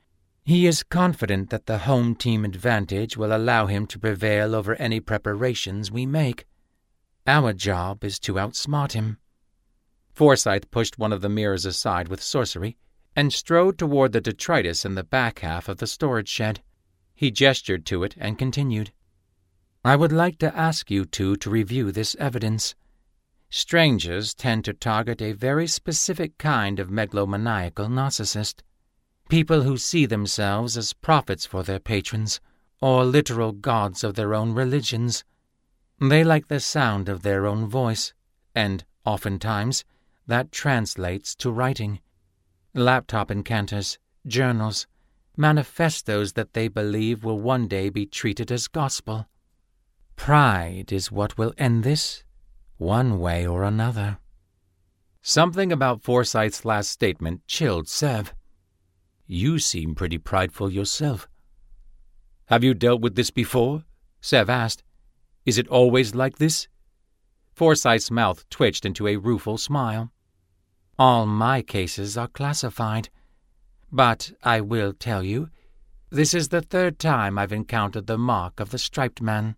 He 0.44 0.68
is 0.68 0.84
confident 0.84 1.50
that 1.50 1.66
the 1.66 1.80
home 1.80 2.16
team 2.16 2.46
advantage 2.46 3.18
will 3.18 3.36
allow 3.36 3.66
him 3.66 3.88
to 3.88 4.00
prevail 4.00 4.54
over 4.54 4.75
any 4.75 5.00
preparations 5.00 5.92
we 5.92 6.06
make. 6.06 6.46
Our 7.25 7.54
job 7.54 8.04
is 8.04 8.20
to 8.20 8.34
outsmart 8.34 8.94
him. 8.94 9.18
Forsyth 10.18 10.72
pushed 10.72 10.98
one 10.98 11.14
of 11.14 11.22
the 11.22 11.30
mirrors 11.30 11.64
aside 11.64 12.08
with 12.08 12.24
sorcery 12.24 12.76
and 13.16 13.32
strode 13.32 13.78
toward 13.78 14.14
the 14.14 14.20
detritus 14.20 14.84
in 14.84 14.96
the 14.96 15.04
back 15.04 15.42
half 15.42 15.70
of 15.70 15.78
the 15.78 15.86
storage 15.86 16.28
shed. 16.28 16.64
He 17.14 17.30
gestured 17.30 17.86
to 17.86 18.02
it 18.02 18.16
and 18.18 18.36
continued. 18.36 18.92
I 19.86 19.96
would 19.96 20.12
like 20.12 20.40
to 20.40 20.58
ask 20.58 20.90
you 20.90 21.06
two 21.06 21.36
to 21.36 21.52
review 21.52 21.92
this 21.92 22.16
evidence. 22.16 22.74
Strangers 23.52 24.34
tend 24.34 24.66
to 24.66 24.74
target 24.74 25.22
a 25.22 25.34
very 25.34 25.68
specific 25.68 26.40
kind 26.40 26.80
of 26.80 26.90
megalomaniacal 26.90 27.88
narcissist. 27.88 28.64
People 29.30 29.62
who 29.62 29.78
see 29.78 30.08
themselves 30.08 30.76
as 30.76 30.94
prophets 30.94 31.46
for 31.46 31.62
their 31.62 31.80
patrons, 31.80 32.42
or 32.82 33.06
literal 33.06 33.52
gods 33.52 34.04
of 34.04 34.16
their 34.16 34.34
own 34.34 34.54
religions. 34.54 35.24
They 36.02 36.24
like 36.24 36.48
the 36.48 36.60
sound 36.60 37.08
of 37.08 37.22
their 37.22 37.46
own 37.46 37.70
voice, 37.70 38.16
and, 38.56 38.84
oftentimes, 39.06 39.86
that 40.28 40.52
translates 40.52 41.36
to 41.36 41.52
writing 41.52 42.00
laptop 42.74 43.32
incanters, 43.32 43.98
journals, 44.26 44.86
manifestos 45.36 46.34
that 46.34 46.54
they 46.54 46.68
believe 46.68 47.24
will 47.24 47.40
one 47.40 47.68
day 47.68 47.90
be 47.90 48.06
treated 48.06 48.52
as 48.52 48.68
gospel. 48.68 49.28
Pride 50.16 50.92
is 50.92 51.12
what 51.12 51.38
will 51.38 51.54
end 51.58 51.84
this, 51.84 52.24
one 52.78 53.20
way 53.20 53.48
or 53.48 53.64
another. 53.64 54.18
Something 55.22 55.72
about 55.72 56.04
Forsyth's 56.04 56.66
last 56.66 56.90
statement 56.90 57.46
chilled 57.48 57.88
Sev. 57.88 58.34
You 59.26 59.60
seem 59.60 59.96
pretty 59.96 60.18
prideful 60.18 60.72
yourself. 60.72 61.28
Have 62.46 62.64
you 62.64 62.74
dealt 62.74 63.02
with 63.02 63.16
this 63.16 63.30
before? 63.30 63.84
Sev 64.22 64.50
asked. 64.50 64.84
Is 65.46 65.58
it 65.58 65.68
always 65.68 66.16
like 66.16 66.38
this? 66.38 66.68
Forsyth's 67.54 68.12
mouth 68.12 68.48
twitched 68.50 68.86
into 68.86 69.08
a 69.08 69.18
rueful 69.18 69.58
smile. 69.58 70.12
All 71.00 71.27
my 71.27 71.62
cases 71.62 72.18
are 72.18 72.27
classified. 72.27 73.10
But 73.92 74.32
I 74.44 74.62
will 74.62 74.94
tell 74.94 75.24
you, 75.24 75.50
this 76.10 76.34
is 76.34 76.50
the 76.50 76.62
third 76.62 76.98
time 76.98 77.38
I've 77.38 77.51
encountered 77.54 78.08
the 78.08 78.18
mark 78.18 78.60
of 78.60 78.72
the 78.72 78.80
striped 78.80 79.22
man. 79.22 79.56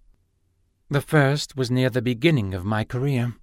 The 0.89 1.01
first 1.01 1.55
was 1.55 1.72
near 1.72 1.89
the 1.89 2.01
beginning 2.01 2.53
of 2.53 2.65
my 2.65 2.84
career. 2.84 3.36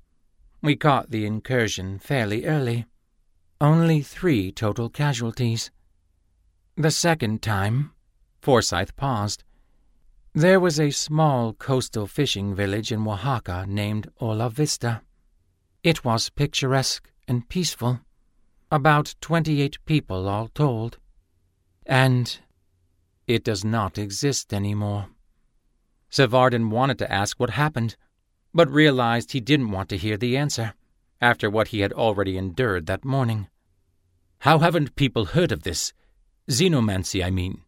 We 0.60 0.76
caught 0.76 1.10
the 1.10 1.24
incursion 1.24 1.98
fairly 1.98 2.44
early. 2.44 2.86
Only 3.60 4.02
three 4.02 4.52
total 4.52 4.90
casualties. 4.90 5.70
The 6.76 6.90
second 6.90 7.40
time, 7.40 7.92
Forsyth 8.42 8.94
paused. 8.96 9.42
There 10.34 10.60
was 10.60 10.78
a 10.78 10.90
small 10.90 11.54
coastal 11.54 12.06
fishing 12.06 12.54
village 12.54 12.92
in 12.92 13.06
Oaxaca 13.06 13.64
named 13.66 14.10
Ola 14.20 14.50
Vista. 14.50 15.00
It 15.82 16.04
was 16.04 16.28
picturesque 16.28 17.10
and 17.28 17.48
peaceful. 17.48 18.00
About 18.70 19.14
twenty-eight 19.20 19.78
people 19.84 20.28
all 20.28 20.48
told. 20.48 20.98
And 21.84 22.38
it 23.26 23.44
does 23.44 23.64
not 23.64 23.98
exist 23.98 24.52
anymore. 24.52 25.08
Sevardin 26.10 26.70
wanted 26.70 26.98
to 26.98 27.12
ask 27.12 27.38
what 27.38 27.50
happened, 27.50 27.96
but 28.54 28.70
realized 28.70 29.32
he 29.32 29.40
didn't 29.40 29.70
want 29.70 29.88
to 29.90 29.96
hear 29.96 30.16
the 30.16 30.36
answer, 30.36 30.74
after 31.20 31.50
what 31.50 31.68
he 31.68 31.80
had 31.80 31.92
already 31.92 32.36
endured 32.36 32.86
that 32.86 33.04
morning. 33.04 33.48
How 34.40 34.58
haven't 34.58 34.96
people 34.96 35.26
heard 35.26 35.52
of 35.52 35.62
this? 35.62 35.92
Xenomancy, 36.48 37.24
I 37.24 37.30
mean. 37.30 37.62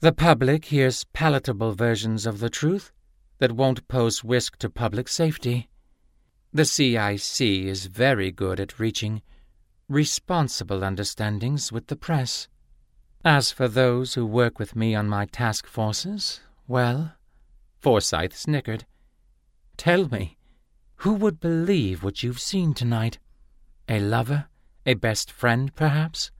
The 0.00 0.12
public 0.12 0.66
hears 0.66 1.04
palatable 1.12 1.72
versions 1.72 2.26
of 2.26 2.40
the 2.40 2.50
truth 2.50 2.92
that 3.38 3.52
won't 3.52 3.88
pose 3.88 4.24
risk 4.24 4.56
to 4.58 4.70
public 4.70 5.08
safety. 5.08 5.68
The 6.54 6.64
CIC 6.64 7.40
is 7.40 7.86
very 7.86 8.30
good 8.30 8.60
at 8.60 8.78
reaching 8.78 9.22
responsible 9.88 10.84
understandings 10.84 11.72
with 11.72 11.88
the 11.88 11.96
press. 11.96 12.46
As 13.24 13.50
for 13.50 13.66
those 13.66 14.14
who 14.14 14.24
work 14.24 14.60
with 14.60 14.76
me 14.76 14.94
on 14.94 15.08
my 15.08 15.26
task 15.26 15.66
forces, 15.66 16.42
well, 16.68 17.12
Forsyth 17.80 18.36
snickered. 18.36 18.86
Tell 19.76 20.08
me, 20.08 20.38
who 20.98 21.14
would 21.14 21.40
believe 21.40 22.04
what 22.04 22.22
you've 22.22 22.38
seen 22.38 22.72
tonight? 22.72 23.18
A 23.88 23.98
lover? 23.98 24.46
A 24.86 24.94
best 24.94 25.32
friend, 25.32 25.74
perhaps? 25.74 26.30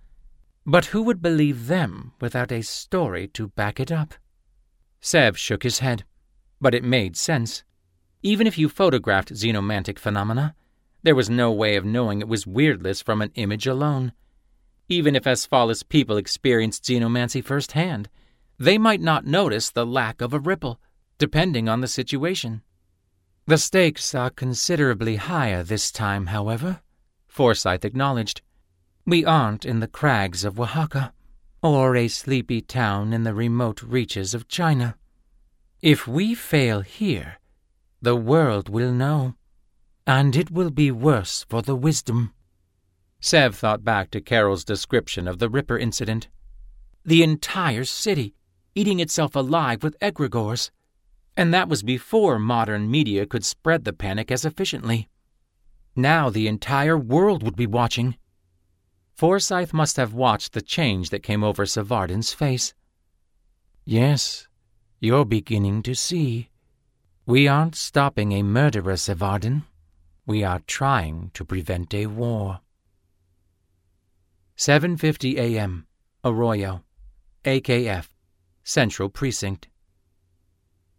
But 0.65 0.87
who 0.87 1.03
would 1.03 1.23
believe 1.23 1.67
them 1.67 2.13
without 2.21 2.53
a 2.53 2.63
story 2.63 3.27
to 3.35 3.49
back 3.49 3.81
it 3.81 3.91
up? 3.91 4.15
Sev 5.01 5.37
shook 5.37 5.65
his 5.65 5.81
head, 5.81 6.05
but 6.61 6.73
it 6.73 6.85
made 6.85 7.17
sense. 7.17 7.65
Even 8.27 8.47
if 8.47 8.57
you 8.57 8.71
photographed 8.71 9.35
xenomantic 9.35 9.99
phenomena, 9.99 10.55
there 11.03 11.15
was 11.15 11.29
no 11.29 11.53
way 11.53 11.77
of 11.77 11.85
knowing 11.85 12.23
it 12.23 12.27
was 12.27 12.47
weirdless 12.47 13.03
from 13.03 13.21
an 13.21 13.31
image 13.35 13.67
alone. 13.67 14.15
Even 14.89 15.15
if 15.15 15.27
Asphalis 15.27 15.83
people 15.83 16.17
experienced 16.17 16.85
xenomancy 16.85 17.45
firsthand, 17.45 18.09
they 18.59 18.79
might 18.79 19.03
not 19.03 19.27
notice 19.27 19.69
the 19.69 19.85
lack 19.85 20.23
of 20.23 20.33
a 20.33 20.39
ripple, 20.39 20.81
depending 21.19 21.69
on 21.69 21.83
the 21.83 21.87
situation. 21.87 22.63
The 23.45 23.59
stakes 23.59 24.15
are 24.15 24.31
considerably 24.31 25.17
higher 25.17 25.63
this 25.63 25.93
time, 25.93 26.29
however, 26.29 26.81
Forsyth 27.29 27.85
acknowledged. 27.85 28.41
We 29.05 29.27
aren't 29.27 29.67
in 29.67 29.81
the 29.81 29.87
crags 29.87 30.47
of 30.47 30.59
Oaxaca, 30.59 31.13
or 31.63 31.95
a 31.95 32.09
sleepy 32.09 32.63
town 32.63 33.13
in 33.13 33.25
the 33.25 33.35
remote 33.35 33.83
reaches 33.83 34.33
of 34.33 34.49
China. 34.49 34.97
If 35.83 36.09
we 36.09 36.35
fail 36.35 36.81
here, 36.81 37.37
the 38.05 38.15
world 38.15 38.69
will 38.69 38.93
know, 38.93 39.35
and 40.07 40.37
it 40.37 40.51
will 40.51 40.71
be 40.71 40.91
worse 40.91 41.45
for 41.49 41.63
the 41.63 41.75
wisdom. 41.75 42.33
Sev 43.21 43.57
thought 43.57 43.83
back 43.83 44.11
to 44.11 44.21
Carol's 44.21 44.65
description 44.65 45.27
of 45.27 45.39
the 45.39 45.49
Ripper 45.49 45.79
incident. 45.79 46.29
The 47.05 47.23
entire 47.23 47.85
city 47.85 48.35
eating 48.75 49.01
itself 49.01 49.35
alive 49.35 49.83
with 49.83 49.99
egregores. 50.01 50.71
And 51.37 51.53
that 51.53 51.69
was 51.69 51.83
before 51.83 52.39
modern 52.39 52.91
media 52.91 53.27
could 53.27 53.45
spread 53.45 53.85
the 53.85 53.93
panic 53.93 54.31
as 54.31 54.45
efficiently. 54.45 55.09
Now 55.97 56.29
the 56.29 56.49
entire 56.49 56.99
world 56.99 57.43
would 57.43 57.57
be 57.57 57.67
watching. 57.67 58.17
Forsyth 59.15 59.73
must 59.73 59.97
have 59.97 60.13
watched 60.13 60.53
the 60.53 60.63
change 60.63 61.11
that 61.11 61.23
came 61.23 61.45
over 61.45 61.65
Sevardin's 61.65 62.33
face. 62.33 62.75
Yes, 63.85 64.49
you're 65.01 65.25
beginning 65.25 65.83
to 65.85 65.95
see, 65.95 66.51
we 67.27 67.49
aren't 67.49 67.75
stopping 67.75 68.33
a 68.33 68.43
murderer, 68.43 68.97
Sevardin. 68.97 69.63
We 70.27 70.45
are 70.45 70.61
trying 70.67 71.31
to 71.33 71.45
prevent 71.45 71.95
a 71.95 72.07
war. 72.07 72.61
7:50 74.59 75.37
a.m. 75.39 75.87
Arroyo, 76.23 76.85
AKF, 77.45 78.09
Central 78.63 79.09
Precinct. 79.09 79.69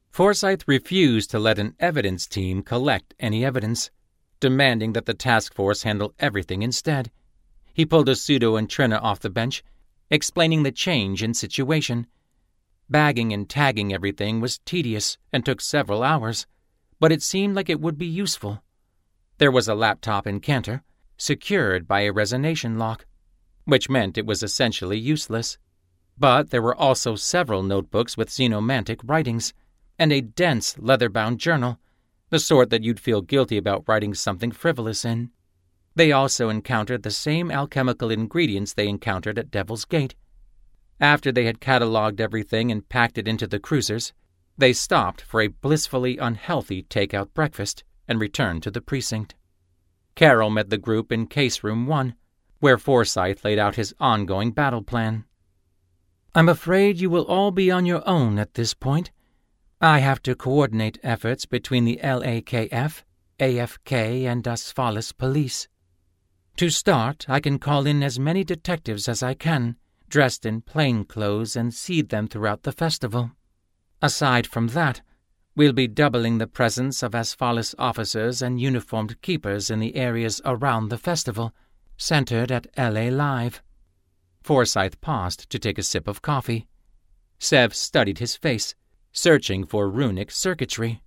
Forsyth 0.10 0.68
refused 0.68 1.30
to 1.30 1.38
let 1.38 1.60
an 1.60 1.76
evidence 1.80 2.26
team 2.26 2.64
collect 2.64 3.14
any 3.20 3.46
evidence, 3.46 3.92
demanding 4.40 4.94
that 4.94 5.06
the 5.06 5.14
task 5.14 5.54
force 5.54 5.84
handle 5.84 6.16
everything 6.20 6.64
instead. 6.64 7.12
He 7.72 7.86
pulled 7.86 8.08
Asudo 8.08 8.58
and 8.58 8.68
Trina 8.68 8.96
off 8.98 9.20
the 9.20 9.30
bench, 9.30 9.64
explaining 10.10 10.64
the 10.64 10.72
change 10.72 11.22
in 11.22 11.36
situation. 11.36 12.08
Bagging 12.90 13.34
and 13.34 13.50
tagging 13.50 13.94
everything 13.94 14.42
was 14.42 14.60
tedious 14.60 15.18
and 15.34 15.44
took 15.44 15.60
several 15.60 16.04
hours, 16.04 16.46
but 17.00 17.12
it 17.12 17.24
seemed 17.24 17.56
like 17.56 17.70
it 17.70 17.82
would 17.82 17.98
be 17.98 18.06
useful. 18.06 18.64
There 19.38 19.52
was 19.52 19.68
a 19.68 19.76
laptop 19.76 20.28
incanter, 20.28 20.84
secured 21.18 21.88
by 21.88 22.02
a 22.02 22.14
resonation 22.14 22.78
lock, 22.78 23.06
which 23.66 23.90
meant 23.90 24.18
it 24.18 24.26
was 24.26 24.44
essentially 24.44 24.98
useless. 25.00 25.58
But 26.18 26.52
there 26.52 26.62
were 26.62 26.76
also 26.76 27.16
several 27.16 27.64
notebooks 27.64 28.16
with 28.16 28.30
xenomantic 28.30 29.02
writings, 29.04 29.54
and 29.98 30.14
a 30.14 30.22
dense 30.22 30.78
leather 30.78 31.10
bound 31.10 31.40
journal, 31.40 31.80
the 32.30 32.40
sort 32.40 32.70
that 32.70 32.84
you'd 32.84 33.00
feel 33.00 33.22
guilty 33.22 33.58
about 33.58 33.84
writing 33.88 34.14
something 34.14 34.52
frivolous 34.52 35.04
in. 35.04 35.32
They 35.96 36.12
also 36.12 36.50
encountered 36.50 37.04
the 37.04 37.12
same 37.12 37.50
alchemical 37.50 38.12
ingredients 38.12 38.74
they 38.74 38.88
encountered 38.88 39.40
at 39.40 39.52
Devil's 39.52 39.86
Gate. 39.86 40.16
After 41.00 41.32
they 41.32 41.46
had 41.46 41.60
catalogued 41.60 42.22
everything 42.22 42.72
and 42.72 42.88
packed 42.88 43.18
it 43.18 43.28
into 43.28 43.48
the 43.48 43.60
cruisers, 43.60 44.14
they 44.58 44.72
stopped 44.72 45.22
for 45.22 45.42
a 45.42 45.48
blissfully 45.48 46.18
unhealthy 46.18 46.84
takeout 46.84 47.34
breakfast 47.34 47.84
and 48.08 48.20
returned 48.20 48.64
to 48.64 48.72
the 48.72 48.82
precinct. 48.82 49.36
Carol 50.16 50.50
met 50.50 50.70
the 50.70 50.78
group 50.78 51.12
in 51.12 51.28
Case 51.28 51.64
Room 51.64 51.88
1, 51.88 52.16
where 52.60 52.78
Forsyth 52.78 53.44
laid 53.44 53.60
out 53.60 53.76
his 53.76 53.94
ongoing 54.00 54.52
battle 54.52 54.82
plan. 54.82 55.26
I'm 56.34 56.48
afraid 56.48 57.00
you 57.00 57.10
will 57.10 57.26
all 57.26 57.52
be 57.52 57.70
on 57.70 57.86
your 57.86 58.08
own 58.08 58.40
at 58.40 58.54
this 58.54 58.74
point. 58.74 59.12
I 59.82 60.00
have 60.00 60.22
to 60.24 60.36
coordinate 60.36 61.00
efforts 61.04 61.46
between 61.46 61.84
the 61.84 62.00
LAKF, 62.02 63.04
AFK, 63.40 64.26
and 64.26 64.44
Asphalis 64.48 65.12
police. 65.12 65.68
To 66.58 66.70
start, 66.70 67.26
I 67.28 67.42
can 67.42 67.60
call 67.60 67.86
in 67.86 68.02
as 68.02 68.18
many 68.18 68.46
detectives 68.46 69.10
as 69.10 69.22
I 69.22 69.34
can, 69.34 69.76
dressed 70.10 70.46
in 70.46 70.62
plain 70.62 71.06
clothes, 71.06 71.56
and 71.56 71.74
seed 71.74 72.10
them 72.10 72.28
throughout 72.28 72.64
the 72.64 72.72
festival. 72.72 73.32
Aside 74.02 74.48
from 74.48 74.68
that, 74.70 75.02
we'll 75.56 75.74
be 75.74 75.88
doubling 75.88 76.38
the 76.38 76.48
presence 76.48 77.02
of 77.02 77.14
Asphalis 77.14 77.74
officers 77.80 78.42
and 78.42 78.60
uniformed 78.60 79.22
keepers 79.22 79.70
in 79.70 79.80
the 79.80 79.96
areas 79.96 80.42
around 80.46 80.90
the 80.90 80.98
festival, 80.98 81.54
centered 81.98 82.52
at 82.52 82.68
LA 82.78 83.10
Live. 83.10 83.62
Forsyth 84.44 85.00
paused 85.02 85.50
to 85.50 85.58
take 85.58 85.78
a 85.78 85.84
sip 85.84 86.08
of 86.08 86.22
coffee. 86.22 86.68
Sev 87.40 87.74
studied 87.74 88.20
his 88.20 88.36
face, 88.36 88.76
searching 89.12 89.66
for 89.66 89.90
runic 89.90 90.30
circuitry. 90.30 91.02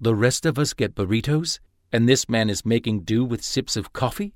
The 0.00 0.14
rest 0.14 0.46
of 0.46 0.58
us 0.58 0.74
get 0.74 0.94
burritos, 0.94 1.58
and 1.90 2.08
this 2.08 2.28
man 2.28 2.50
is 2.50 2.66
making 2.66 3.04
do 3.04 3.24
with 3.24 3.42
sips 3.42 3.76
of 3.76 3.92
coffee? 3.92 4.34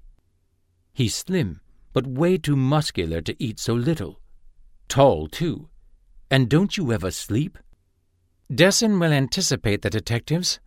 He's 0.92 1.14
slim, 1.14 1.61
but 1.92 2.07
way 2.07 2.38
too 2.38 2.57
muscular 2.57 3.21
to 3.21 3.42
eat 3.42 3.59
so 3.59 3.75
little. 3.75 4.21
Tall, 4.88 5.28
too. 5.28 5.68
And 6.30 6.49
don't 6.49 6.76
you 6.76 6.92
ever 6.92 7.11
sleep? 7.11 7.59
Dessen 8.54 8.99
will 8.99 9.12
anticipate 9.12 9.83
the 9.83 9.90
detectives, 9.90 10.61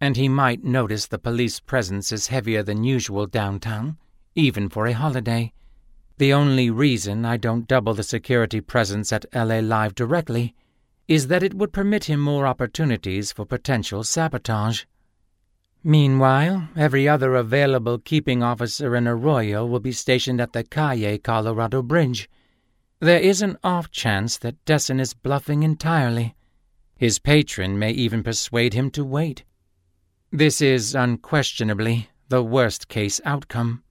and 0.00 0.16
he 0.16 0.28
might 0.28 0.64
notice 0.64 1.06
the 1.06 1.18
police 1.18 1.60
presence 1.60 2.12
is 2.12 2.28
heavier 2.28 2.62
than 2.62 2.84
usual 2.84 3.26
downtown, 3.26 3.96
even 4.34 4.68
for 4.68 4.86
a 4.86 4.92
holiday. 4.92 5.52
The 6.18 6.32
only 6.32 6.68
reason 6.68 7.24
I 7.24 7.36
don't 7.36 7.68
double 7.68 7.94
the 7.94 8.02
security 8.02 8.60
presence 8.60 9.12
at 9.12 9.26
LA 9.32 9.60
Live 9.60 9.94
directly 9.94 10.54
is 11.06 11.28
that 11.28 11.42
it 11.42 11.54
would 11.54 11.72
permit 11.72 12.04
him 12.04 12.20
more 12.20 12.46
opportunities 12.46 13.32
for 13.32 13.44
potential 13.46 14.02
sabotage. 14.02 14.84
Meanwhile, 15.84 16.68
every 16.76 17.08
other 17.08 17.34
available 17.36 17.98
keeping 17.98 18.42
officer 18.42 18.96
in 18.96 19.06
Arroyo 19.06 19.64
will 19.64 19.80
be 19.80 19.92
stationed 19.92 20.40
at 20.40 20.52
the 20.52 20.64
Calle 20.64 21.18
Colorado 21.18 21.82
Bridge. 21.82 22.28
There 23.00 23.20
is 23.20 23.42
an 23.42 23.56
off 23.62 23.90
chance 23.90 24.38
that 24.38 24.64
Dessen 24.64 24.98
is 24.98 25.14
bluffing 25.14 25.62
entirely. 25.62 26.34
His 26.96 27.20
patron 27.20 27.78
may 27.78 27.92
even 27.92 28.24
persuade 28.24 28.74
him 28.74 28.90
to 28.90 29.04
wait. 29.04 29.44
This 30.32 30.60
is 30.60 30.96
unquestionably 30.96 32.10
the 32.28 32.42
worst 32.42 32.88
case 32.88 33.20
outcome. 33.24 33.82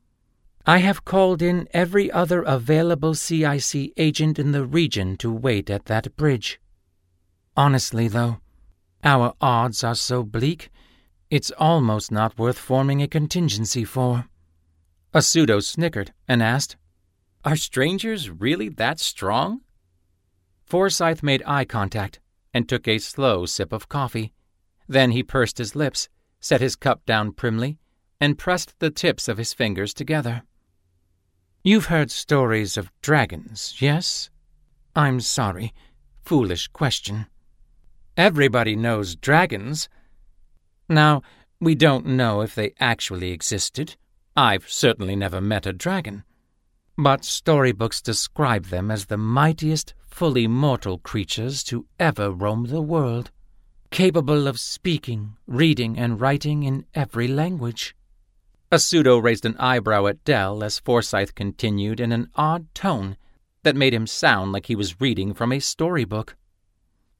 I 0.65 0.79
have 0.79 1.06
called 1.06 1.41
in 1.41 1.70
every 1.74 2.12
other 2.12 2.41
available 2.41 3.15
CIC 3.15 3.94
agent 3.96 4.38
in 4.38 4.51
the 4.51 4.65
region 4.65 5.15
to 5.17 5.32
wait 5.32 5.70
at 5.70 5.85
that 5.85 6.18
bridge. 6.18 6.59
Honestly, 7.55 8.09
though, 8.09 8.42
our 9.03 9.33
odds 9.40 9.83
are 9.85 9.96
so 9.96 10.24
bleak, 10.24 10.70
it's 11.29 11.51
almost 11.57 12.11
not 12.11 12.37
worth 12.37 12.57
forming 12.57 13.01
a 13.01 13.07
contingency 13.07 13.83
for. 13.83 14.25
Asudo 15.13 15.61
snickered 15.61 16.13
and 16.27 16.42
asked, 16.42 16.77
Are 17.44 17.55
strangers 17.55 18.29
really 18.29 18.70
that 18.70 19.00
strong? 19.00 19.61
Forsyth 20.66 21.24
made 21.24 21.44
eye 21.46 21.66
contact 21.66 22.20
and 22.53 22.68
took 22.68 22.87
a 22.87 22.98
slow 22.98 23.46
sip 23.46 23.74
of 23.74 23.90
coffee. 23.90 24.33
Then 24.87 25.11
he 25.11 25.24
pursed 25.24 25.57
his 25.57 25.75
lips, 25.75 26.09
set 26.40 26.61
his 26.61 26.75
cup 26.75 27.05
down 27.05 27.33
primly, 27.33 27.77
and 28.20 28.37
pressed 28.37 28.79
the 28.79 28.90
tips 28.90 29.27
of 29.27 29.37
his 29.37 29.53
fingers 29.53 29.94
together. 29.94 30.44
You've 31.63 31.87
heard 31.87 32.11
stories 32.11 32.77
of 32.77 32.92
dragons, 33.01 33.75
yes? 33.79 34.29
I'm 34.96 35.20
sorry. 35.20 35.74
Foolish 36.24 36.70
question. 36.70 37.27
Everybody 38.16 38.75
knows 38.75 39.16
dragons. 39.16 39.90
Now, 40.89 41.21
we 41.59 41.75
don't 41.75 42.05
know 42.05 42.41
if 42.41 42.55
they 42.55 42.73
actually 42.79 43.31
existed. 43.31 43.95
I've 44.35 44.69
certainly 44.69 45.15
never 45.15 45.41
met 45.41 45.65
a 45.65 45.73
dragon. 45.73 46.23
But 46.97 47.25
storybooks 47.25 48.01
describe 48.01 48.65
them 48.65 48.89
as 48.89 49.05
the 49.05 49.17
mightiest, 49.17 49.93
fully 50.07 50.47
mortal 50.47 50.97
creatures 50.97 51.63
to 51.65 51.85
ever 52.00 52.31
roam 52.31 52.65
the 52.65 52.81
world, 52.81 53.31
capable 53.91 54.47
of 54.47 54.59
speaking, 54.59 55.37
reading, 55.45 55.97
and 55.97 56.19
writing 56.19 56.63
in 56.63 56.85
every 56.95 57.27
language. 57.27 57.95
Asudo 58.71 59.21
raised 59.21 59.45
an 59.45 59.55
eyebrow 59.57 60.07
at 60.07 60.23
Dell 60.23 60.63
as 60.63 60.79
Forsyth 60.79 61.35
continued 61.35 62.00
in 62.00 62.11
an 62.11 62.29
odd 62.35 62.73
tone 62.73 63.15
that 63.63 63.75
made 63.75 63.93
him 63.93 64.07
sound 64.07 64.51
like 64.51 64.65
he 64.65 64.75
was 64.75 65.00
reading 65.00 65.33
from 65.33 65.51
a 65.51 65.59
storybook. 65.59 66.35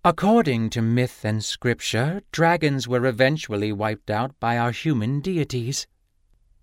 According 0.04 0.70
to 0.72 0.82
myth 0.82 1.26
and 1.26 1.44
scripture, 1.44 2.22
dragons 2.32 2.88
were 2.88 3.06
eventually 3.06 3.72
wiped 3.72 4.10
out 4.10 4.40
by 4.40 4.58
our 4.58 4.72
human 4.72 5.20
deities. 5.20 5.88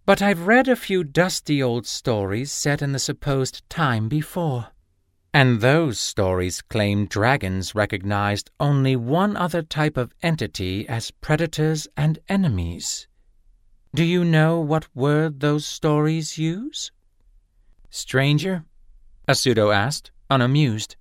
But 0.07 0.23
I've 0.23 0.47
read 0.47 0.69
a 0.69 0.77
few 0.77 1.05
dusty 1.05 1.63
old 1.63 1.87
stories 1.87 2.53
set 2.53 2.83
in 2.83 2.93
the 2.93 2.99
supposed 2.99 3.69
time 3.69 4.09
before. 4.09 4.69
And 5.33 5.61
those 5.61 5.99
stories 5.99 6.63
claim 6.63 7.07
dragons 7.07 7.75
recognized 7.75 8.51
only 8.61 8.97
one 8.97 9.37
other 9.37 9.63
type 9.63 9.97
of 9.97 10.13
entity 10.23 10.89
as 10.89 11.11
predators 11.11 11.89
and 11.97 12.19
enemies 12.29 13.09
do 13.95 14.03
you 14.03 14.25
know 14.25 14.59
what 14.59 14.89
word 14.93 15.39
those 15.39 15.65
stories 15.65 16.37
use? 16.37 16.91
Stranger? 17.91 18.65
Asudo 19.29 19.73
asked, 19.73 20.11
unamused. 20.29 20.97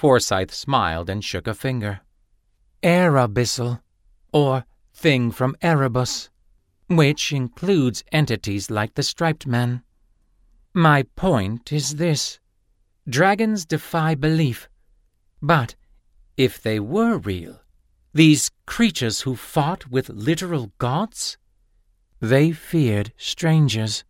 Forsyth 0.00 0.54
smiled 0.54 1.10
and 1.10 1.22
shook 1.22 1.46
a 1.46 1.52
finger. 1.52 2.00
Arabyssal, 2.82 3.82
or 4.32 4.64
thing 4.94 5.30
from 5.30 5.54
Erebus, 5.60 6.30
which 6.86 7.34
includes 7.34 8.02
entities 8.10 8.70
like 8.70 8.94
the 8.94 9.02
striped 9.02 9.46
man. 9.46 9.82
My 10.72 11.02
point 11.16 11.70
is 11.70 11.96
this 11.96 12.40
dragons 13.06 13.66
defy 13.66 14.14
belief. 14.14 14.70
But 15.42 15.74
if 16.34 16.62
they 16.62 16.80
were 16.80 17.18
real, 17.18 17.60
these 18.14 18.50
creatures 18.64 19.20
who 19.20 19.36
fought 19.36 19.90
with 19.90 20.08
literal 20.08 20.72
gods? 20.78 21.36
They 22.20 22.52
feared 22.52 23.12
strangers, 23.18 24.04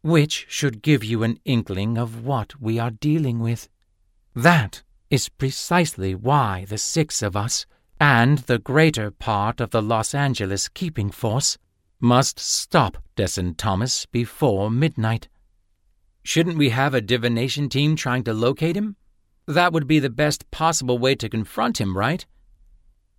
which 0.00 0.46
should 0.48 0.82
give 0.82 1.04
you 1.04 1.22
an 1.22 1.38
inkling 1.44 1.96
of 1.96 2.24
what 2.24 2.60
we 2.60 2.80
are 2.80 2.90
dealing 2.90 3.38
with. 3.38 3.68
That 4.34 4.82
is 5.12 5.28
precisely 5.28 6.14
why 6.14 6.64
the 6.70 6.78
six 6.78 7.20
of 7.20 7.36
us, 7.36 7.66
and 8.00 8.38
the 8.38 8.58
greater 8.58 9.10
part 9.10 9.60
of 9.60 9.68
the 9.68 9.82
Los 9.82 10.14
Angeles 10.14 10.70
keeping 10.70 11.10
force, 11.10 11.58
must 12.00 12.40
stop 12.40 12.96
Dessen 13.14 13.54
Thomas 13.54 14.06
before 14.06 14.70
midnight. 14.70 15.28
Shouldn't 16.24 16.56
we 16.56 16.70
have 16.70 16.94
a 16.94 17.02
divination 17.02 17.68
team 17.68 17.94
trying 17.94 18.24
to 18.24 18.32
locate 18.32 18.74
him? 18.74 18.96
That 19.46 19.74
would 19.74 19.86
be 19.86 19.98
the 19.98 20.08
best 20.08 20.50
possible 20.50 20.96
way 20.96 21.14
to 21.16 21.28
confront 21.28 21.78
him, 21.78 21.94
right? 21.94 22.24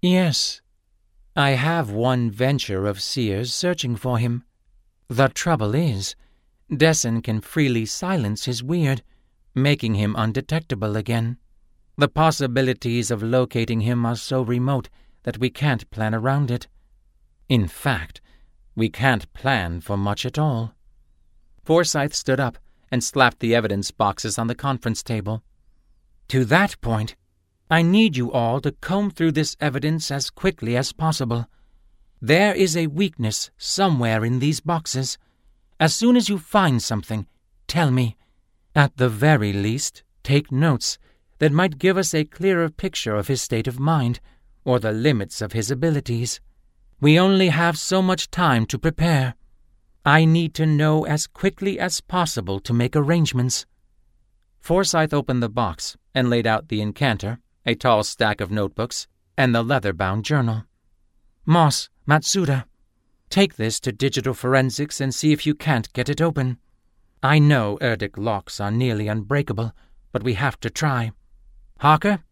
Yes, 0.02 0.64
I 1.36 1.52
have 1.52 1.92
one 1.92 2.32
venture 2.32 2.88
of 2.88 3.04
seers 3.04 3.54
searching 3.54 3.96
for 3.96 4.18
him. 4.18 4.46
The 5.10 5.28
trouble 5.28 5.76
is, 5.76 6.16
Dessen 6.76 7.22
can 7.22 7.40
freely 7.40 7.86
silence 7.86 8.46
his 8.46 8.64
weird, 8.64 9.04
making 9.54 9.94
him 9.94 10.16
undetectable 10.18 10.98
again. 10.98 11.38
The 11.96 12.08
possibilities 12.08 13.12
of 13.12 13.22
locating 13.22 13.82
him 13.82 14.06
are 14.06 14.16
so 14.16 14.42
remote 14.42 14.90
that 15.24 15.38
we 15.38 15.50
can't 15.50 15.90
plan 15.92 16.16
around 16.16 16.50
it. 16.50 16.68
In 17.48 17.68
fact, 17.68 18.20
we 18.76 18.90
can't 18.90 19.32
plan 19.34 19.82
for 19.82 19.96
much 19.96 20.26
at 20.26 20.40
all. 20.40 20.74
Forsyth 21.64 22.14
stood 22.14 22.40
up 22.40 22.58
and 22.92 23.04
slapped 23.04 23.40
the 23.40 23.54
evidence 23.54 23.92
boxes 23.92 24.40
on 24.40 24.48
the 24.48 24.56
conference 24.56 25.04
table. 25.04 25.44
To 26.30 26.46
that 26.46 26.80
point, 26.82 27.16
I 27.70 27.82
need 27.82 28.18
you 28.18 28.32
all 28.32 28.60
to 28.62 28.72
comb 28.72 29.12
through 29.12 29.34
this 29.34 29.56
evidence 29.60 30.10
as 30.10 30.30
quickly 30.30 30.76
as 30.76 30.94
possible. 30.94 31.48
There 32.22 32.56
is 32.56 32.76
a 32.76 32.88
weakness 32.88 33.52
somewhere 33.58 34.26
in 34.26 34.40
these 34.40 34.62
boxes, 34.62 35.18
As 35.80 35.94
soon 35.94 36.16
as 36.16 36.30
you 36.30 36.38
find 36.38 36.82
something, 36.82 37.28
tell 37.68 37.92
me. 37.92 38.16
At 38.76 38.98
the 38.98 39.10
very 39.10 39.52
least, 39.52 40.04
take 40.24 40.52
notes 40.52 40.98
that 41.40 41.52
might 41.52 41.78
give 41.78 41.98
us 41.98 42.14
a 42.14 42.26
clearer 42.26 42.70
picture 42.70 43.16
of 43.16 43.28
his 43.28 43.42
state 43.42 43.68
of 43.68 43.80
mind 43.80 44.20
or 44.66 44.80
the 44.80 44.92
limits 44.92 45.42
of 45.42 45.54
his 45.54 45.70
abilities. 45.70 46.40
We 47.00 47.20
only 47.20 47.50
have 47.50 47.78
so 47.78 48.02
much 48.02 48.32
time 48.32 48.66
to 48.68 48.80
prepare. 48.80 49.36
I 50.06 50.26
need 50.26 50.54
to 50.56 50.66
know 50.66 51.06
as 51.06 51.28
quickly 51.28 51.80
as 51.80 52.02
possible 52.02 52.60
to 52.62 52.74
make 52.74 52.96
arrangements. 52.96 53.66
Forsyth 54.60 55.14
opened 55.14 55.44
the 55.44 55.50
box 55.50 55.98
and 56.16 56.30
laid 56.30 56.48
out 56.48 56.70
the 56.70 56.82
incanter, 56.82 57.40
a 57.66 57.76
tall 57.76 58.04
stack 58.04 58.40
of 58.40 58.52
notebooks, 58.52 59.08
and 59.38 59.54
the 59.54 59.64
leather 59.64 59.94
bound 59.94 60.24
journal. 60.24 60.64
Moss, 61.46 61.90
Matsuda, 62.08 62.66
take 63.30 63.56
this 63.56 63.80
to 63.82 63.92
digital 63.92 64.34
forensics 64.34 65.02
and 65.02 65.14
see 65.14 65.32
if 65.34 65.46
you 65.46 65.56
can't 65.56 65.92
get 65.94 66.08
it 66.08 66.22
open. 66.22 66.58
I 67.22 67.40
know 67.40 67.78
Erdic 67.82 68.18
locks 68.18 68.60
are 68.60 68.72
nearly 68.72 69.08
unbreakable, 69.08 69.74
but 70.12 70.24
we 70.24 70.36
have 70.36 70.60
to 70.62 70.70
try. 70.70 71.12
Harker, 71.80 72.24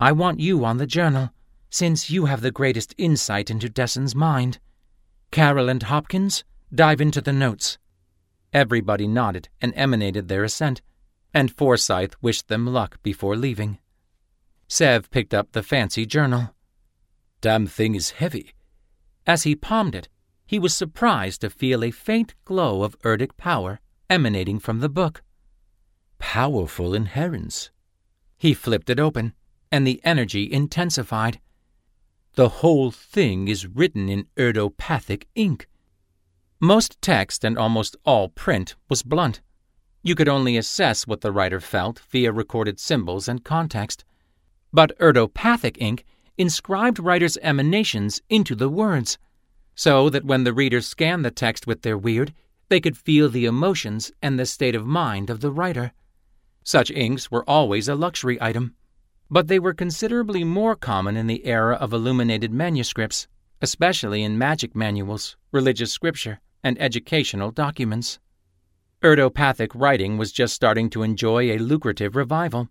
I 0.00 0.12
want 0.12 0.40
you 0.40 0.64
on 0.64 0.78
the 0.78 0.86
journal, 0.86 1.30
since 1.70 2.10
you 2.10 2.26
have 2.26 2.40
the 2.40 2.50
greatest 2.50 2.94
insight 2.98 3.50
into 3.50 3.68
Dessen's 3.68 4.14
mind. 4.14 4.58
Carroll 5.30 5.68
and 5.68 5.82
Hopkins, 5.82 6.44
dive 6.74 7.00
into 7.00 7.20
the 7.20 7.32
notes. 7.32 7.78
Everybody 8.52 9.06
nodded 9.06 9.48
and 9.60 9.72
emanated 9.76 10.28
their 10.28 10.44
assent, 10.44 10.82
and 11.34 11.54
Forsyth 11.54 12.14
wished 12.20 12.48
them 12.48 12.66
luck 12.66 13.02
before 13.02 13.36
leaving. 13.36 13.78
Sev 14.68 15.10
picked 15.10 15.34
up 15.34 15.52
the 15.52 15.62
fancy 15.62 16.06
journal. 16.06 16.54
Damn 17.40 17.66
thing 17.66 17.94
is 17.94 18.10
heavy. 18.10 18.54
As 19.26 19.42
he 19.42 19.54
palmed 19.54 19.94
it, 19.94 20.08
he 20.46 20.58
was 20.58 20.74
surprised 20.74 21.40
to 21.40 21.50
feel 21.50 21.84
a 21.84 21.90
faint 21.90 22.34
glow 22.44 22.82
of 22.82 22.98
Erdic 23.00 23.36
power 23.36 23.80
emanating 24.08 24.58
from 24.58 24.80
the 24.80 24.88
book. 24.88 25.22
Powerful 26.18 26.94
inherence. 26.94 27.70
He 28.36 28.54
flipped 28.54 28.90
it 28.90 29.00
open, 29.00 29.32
and 29.72 29.86
the 29.86 30.00
energy 30.04 30.50
intensified. 30.50 31.40
The 32.34 32.48
whole 32.60 32.90
thing 32.90 33.48
is 33.48 33.66
written 33.66 34.08
in 34.08 34.26
erdopathic 34.36 35.24
ink. 35.34 35.68
Most 36.60 37.00
text 37.00 37.44
and 37.44 37.56
almost 37.56 37.96
all 38.04 38.28
print 38.28 38.76
was 38.88 39.02
blunt. 39.02 39.40
You 40.02 40.14
could 40.14 40.28
only 40.28 40.56
assess 40.56 41.06
what 41.06 41.22
the 41.22 41.32
writer 41.32 41.60
felt 41.60 42.00
via 42.10 42.32
recorded 42.32 42.78
symbols 42.78 43.26
and 43.26 43.42
context. 43.42 44.04
But 44.72 44.98
erdopathic 44.98 45.76
ink 45.78 46.04
inscribed 46.38 46.98
writers' 46.98 47.38
emanations 47.42 48.20
into 48.28 48.54
the 48.54 48.68
words, 48.68 49.18
so 49.74 50.10
that 50.10 50.24
when 50.24 50.44
the 50.44 50.52
readers 50.52 50.86
scanned 50.86 51.24
the 51.24 51.30
text 51.30 51.66
with 51.66 51.82
their 51.82 51.98
weird, 51.98 52.34
they 52.68 52.80
could 52.80 52.96
feel 52.96 53.28
the 53.28 53.46
emotions 53.46 54.12
and 54.20 54.38
the 54.38 54.46
state 54.46 54.74
of 54.74 54.86
mind 54.86 55.30
of 55.30 55.40
the 55.40 55.50
writer. 55.50 55.92
Such 56.66 56.90
inks 56.90 57.30
were 57.30 57.48
always 57.48 57.86
a 57.86 57.94
luxury 57.94 58.42
item, 58.42 58.74
but 59.30 59.46
they 59.46 59.60
were 59.60 59.72
considerably 59.72 60.42
more 60.42 60.74
common 60.74 61.16
in 61.16 61.28
the 61.28 61.46
era 61.46 61.76
of 61.76 61.92
illuminated 61.92 62.50
manuscripts, 62.50 63.28
especially 63.62 64.24
in 64.24 64.36
magic 64.36 64.74
manuals, 64.74 65.36
religious 65.52 65.92
scripture, 65.92 66.40
and 66.64 66.76
educational 66.82 67.52
documents. 67.52 68.18
Erdopathic 69.00 69.70
writing 69.76 70.18
was 70.18 70.32
just 70.32 70.56
starting 70.56 70.90
to 70.90 71.04
enjoy 71.04 71.52
a 71.52 71.58
lucrative 71.58 72.16
revival, 72.16 72.68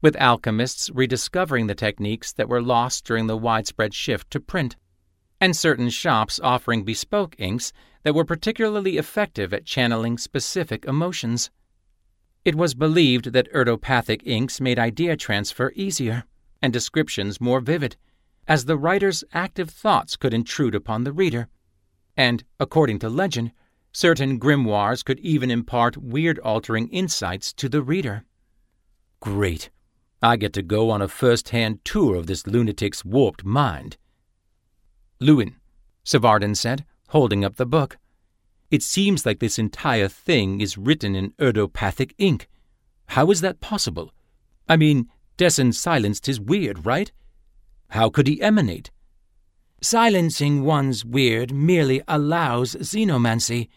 with 0.00 0.14
alchemists 0.20 0.88
rediscovering 0.90 1.66
the 1.66 1.74
techniques 1.74 2.32
that 2.34 2.48
were 2.48 2.62
lost 2.62 3.04
during 3.04 3.26
the 3.26 3.36
widespread 3.36 3.92
shift 3.92 4.30
to 4.30 4.38
print, 4.38 4.76
and 5.40 5.56
certain 5.56 5.90
shops 5.90 6.38
offering 6.44 6.84
bespoke 6.84 7.34
inks 7.40 7.72
that 8.04 8.14
were 8.14 8.24
particularly 8.24 8.98
effective 8.98 9.52
at 9.52 9.64
channeling 9.64 10.16
specific 10.16 10.84
emotions. 10.84 11.50
It 12.44 12.56
was 12.56 12.74
believed 12.74 13.32
that 13.32 13.52
erdopathic 13.52 14.22
inks 14.24 14.60
made 14.60 14.78
idea 14.78 15.16
transfer 15.16 15.72
easier 15.76 16.24
and 16.60 16.72
descriptions 16.72 17.40
more 17.40 17.60
vivid, 17.60 17.96
as 18.48 18.64
the 18.64 18.76
writer's 18.76 19.22
active 19.32 19.70
thoughts 19.70 20.16
could 20.16 20.34
intrude 20.34 20.74
upon 20.74 21.04
the 21.04 21.12
reader. 21.12 21.48
And, 22.16 22.42
according 22.58 22.98
to 23.00 23.08
legend, 23.08 23.52
certain 23.92 24.40
grimoires 24.40 25.04
could 25.04 25.20
even 25.20 25.50
impart 25.50 25.96
weird 25.96 26.38
altering 26.40 26.88
insights 26.88 27.52
to 27.54 27.68
the 27.68 27.82
reader. 27.82 28.24
Great. 29.20 29.70
I 30.20 30.36
get 30.36 30.52
to 30.54 30.62
go 30.62 30.90
on 30.90 31.02
a 31.02 31.08
first 31.08 31.50
hand 31.50 31.84
tour 31.84 32.16
of 32.16 32.26
this 32.26 32.44
lunatic's 32.44 33.04
warped 33.04 33.44
mind. 33.44 33.96
Lewin, 35.20 35.56
Sevardin 36.04 36.56
said, 36.56 36.84
holding 37.08 37.44
up 37.44 37.56
the 37.56 37.66
book. 37.66 37.98
It 38.72 38.82
seems 38.82 39.26
like 39.26 39.38
this 39.38 39.58
entire 39.58 40.08
thing 40.08 40.62
is 40.62 40.78
written 40.78 41.14
in 41.14 41.32
erdopathic 41.32 42.14
ink. 42.16 42.48
How 43.08 43.30
is 43.30 43.42
that 43.42 43.60
possible? 43.60 44.14
I 44.66 44.78
mean, 44.78 45.10
Dessen 45.36 45.74
silenced 45.74 46.24
his 46.24 46.40
weird, 46.40 46.86
right? 46.86 47.12
How 47.90 48.08
could 48.08 48.26
he 48.26 48.40
emanate? 48.40 48.90
Silencing 49.82 50.64
one's 50.64 51.04
weird 51.04 51.52
merely 51.52 52.00
allows 52.08 52.74
xenomancy. 52.76 53.68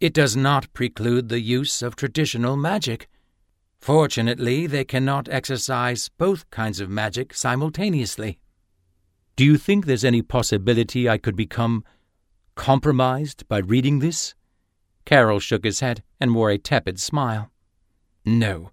It 0.00 0.12
does 0.12 0.34
not 0.36 0.72
preclude 0.72 1.28
the 1.28 1.40
use 1.40 1.80
of 1.80 1.94
traditional 1.94 2.56
magic. 2.56 3.08
Fortunately, 3.78 4.66
they 4.66 4.84
cannot 4.84 5.28
exercise 5.28 6.10
both 6.18 6.50
kinds 6.50 6.80
of 6.80 6.90
magic 6.90 7.34
simultaneously. 7.34 8.40
Do 9.36 9.44
you 9.44 9.56
think 9.56 9.86
there's 9.86 10.04
any 10.04 10.22
possibility 10.22 11.08
I 11.08 11.18
could 11.18 11.36
become 11.36 11.84
compromised 12.56 13.46
by 13.46 13.58
reading 13.58 14.00
this? 14.00 14.34
Carroll 15.04 15.40
shook 15.40 15.64
his 15.64 15.80
head 15.80 16.02
and 16.20 16.34
wore 16.34 16.50
a 16.50 16.58
tepid 16.58 17.00
smile. 17.00 17.50
No. 18.24 18.70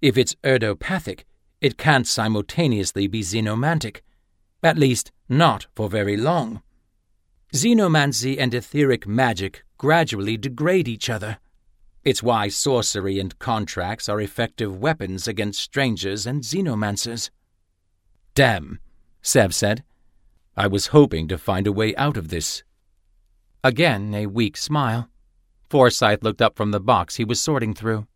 If 0.00 0.16
it's 0.16 0.36
erdopathic, 0.44 1.24
it 1.60 1.78
can't 1.78 2.06
simultaneously 2.06 3.06
be 3.06 3.22
xenomantic. 3.22 4.00
At 4.62 4.78
least, 4.78 5.12
not 5.28 5.66
for 5.74 5.88
very 5.88 6.16
long. 6.16 6.62
Xenomancy 7.52 8.36
and 8.38 8.52
etheric 8.52 9.06
magic 9.06 9.64
gradually 9.78 10.36
degrade 10.36 10.88
each 10.88 11.08
other. 11.08 11.38
It's 12.04 12.22
why 12.22 12.48
sorcery 12.48 13.18
and 13.18 13.38
contracts 13.38 14.08
are 14.08 14.20
effective 14.20 14.78
weapons 14.78 15.26
against 15.26 15.60
strangers 15.60 16.26
and 16.26 16.42
xenomancers. 16.42 17.30
Damn, 18.34 18.78
Sev 19.22 19.54
said. 19.54 19.84
I 20.56 20.66
was 20.66 20.88
hoping 20.88 21.28
to 21.28 21.38
find 21.38 21.66
a 21.66 21.72
way 21.72 21.96
out 21.96 22.16
of 22.16 22.28
this. 22.28 22.62
Again, 23.62 24.14
a 24.14 24.26
weak 24.26 24.56
smile. 24.56 25.08
Forsyth 25.74 26.22
looked 26.22 26.40
up 26.40 26.56
from 26.56 26.70
the 26.70 26.78
box 26.78 27.16
he 27.16 27.24
was 27.24 27.40
sorting 27.40 27.74
through. 27.74 28.06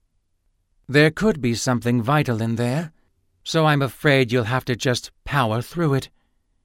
There 0.86 1.10
could 1.10 1.40
be 1.40 1.54
something 1.56 2.00
vital 2.00 2.40
in 2.40 2.54
there, 2.54 2.92
so 3.42 3.66
I'm 3.66 3.82
afraid 3.82 4.30
you'll 4.30 4.44
have 4.44 4.64
to 4.66 4.76
just 4.76 5.10
power 5.24 5.60
through 5.60 5.94
it. 5.94 6.08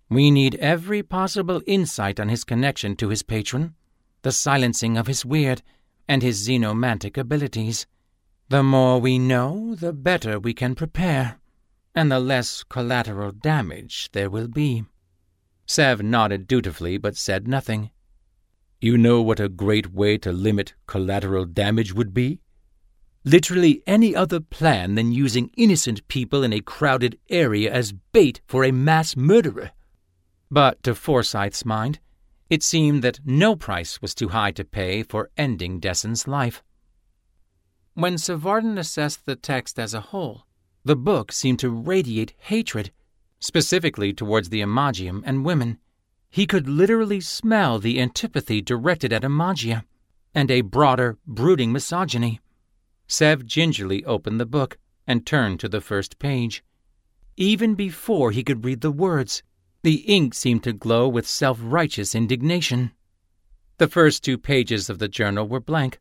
We 0.08 0.30
need 0.30 0.54
every 0.58 1.02
possible 1.02 1.64
insight 1.66 2.20
on 2.20 2.30
his 2.30 2.44
connection 2.44 2.96
to 2.98 3.10
his 3.10 3.24
patron, 3.24 3.74
the 4.22 4.32
silencing 4.32 4.96
of 4.96 5.08
his 5.08 5.26
weird, 5.26 5.64
and 6.08 6.22
his 6.22 6.48
xenomantic 6.48 7.18
abilities. 7.18 7.88
The 8.50 8.62
more 8.62 9.02
we 9.02 9.18
know, 9.18 9.74
the 9.74 9.94
better 9.94 10.40
we 10.40 10.54
can 10.54 10.76
prepare, 10.76 11.40
and 11.96 12.12
the 12.12 12.20
less 12.20 12.64
collateral 12.64 13.32
damage 13.32 14.12
there 14.12 14.30
will 14.30 14.48
be. 14.48 14.84
Sev 15.66 16.04
nodded 16.04 16.46
dutifully 16.46 17.00
but 17.00 17.18
said 17.18 17.48
nothing. 17.48 17.90
You 18.84 18.98
know 18.98 19.22
what 19.22 19.40
a 19.40 19.48
great 19.48 19.94
way 19.94 20.18
to 20.18 20.34
limit 20.34 20.74
collateral 20.88 21.46
damage 21.46 21.94
would 21.94 22.14
be? 22.14 22.42
Literally 23.24 23.82
any 23.88 24.14
other 24.14 24.42
plan 24.42 24.96
than 24.96 25.14
using 25.14 25.52
innocent 25.56 26.06
people 26.10 26.44
in 26.44 26.52
a 26.52 26.60
crowded 26.60 27.18
area 27.30 27.72
as 27.72 27.94
bait 28.12 28.42
for 28.46 28.66
a 28.66 28.74
mass 28.74 29.16
murderer. 29.16 29.72
But 30.52 30.84
to 30.84 30.96
Forsyth's 30.96 31.64
mind, 31.64 32.02
it 32.50 32.62
seemed 32.62 33.06
that 33.06 33.22
no 33.24 33.56
price 33.56 34.02
was 34.02 34.14
too 34.14 34.28
high 34.28 34.52
to 34.52 34.66
pay 34.66 35.02
for 35.02 35.30
ending 35.38 35.80
Dessen's 35.80 36.28
life. 36.28 36.62
When 37.94 38.16
Sevardin 38.16 38.78
assessed 38.78 39.26
the 39.26 39.38
text 39.38 39.80
as 39.80 39.94
a 39.94 40.02
whole, 40.12 40.46
the 40.84 40.98
book 40.98 41.32
seemed 41.32 41.60
to 41.60 41.70
radiate 41.70 42.34
hatred, 42.38 42.92
specifically 43.40 44.12
towards 44.12 44.50
the 44.50 44.60
Imagium 44.60 45.24
and 45.26 45.46
women. 45.46 45.80
He 46.34 46.48
could 46.48 46.68
literally 46.68 47.22
smell 47.22 47.78
the 47.78 48.02
antipathy 48.02 48.60
directed 48.60 49.14
at 49.14 49.24
Imagia, 49.24 49.86
and 50.34 50.50
a 50.50 50.62
broader, 50.62 51.20
brooding 51.28 51.72
misogyny. 51.72 52.40
Sev 53.06 53.46
gingerly 53.46 54.04
opened 54.04 54.40
the 54.40 54.48
book 54.48 54.80
and 55.06 55.28
turned 55.28 55.60
to 55.60 55.70
the 55.70 55.80
first 55.80 56.18
page. 56.18 56.64
Even 57.38 57.76
before 57.76 58.32
he 58.32 58.44
could 58.44 58.66
read 58.66 58.82
the 58.82 58.92
words, 58.92 59.44
the 59.84 59.98
ink 60.08 60.34
seemed 60.34 60.64
to 60.64 60.74
glow 60.74 61.08
with 61.08 61.28
self 61.28 61.60
righteous 61.62 62.16
indignation. 62.16 62.94
The 63.78 63.88
first 63.88 64.24
two 64.24 64.40
pages 64.40 64.90
of 64.90 64.98
the 64.98 65.08
journal 65.08 65.48
were 65.48 65.60
blank, 65.60 66.00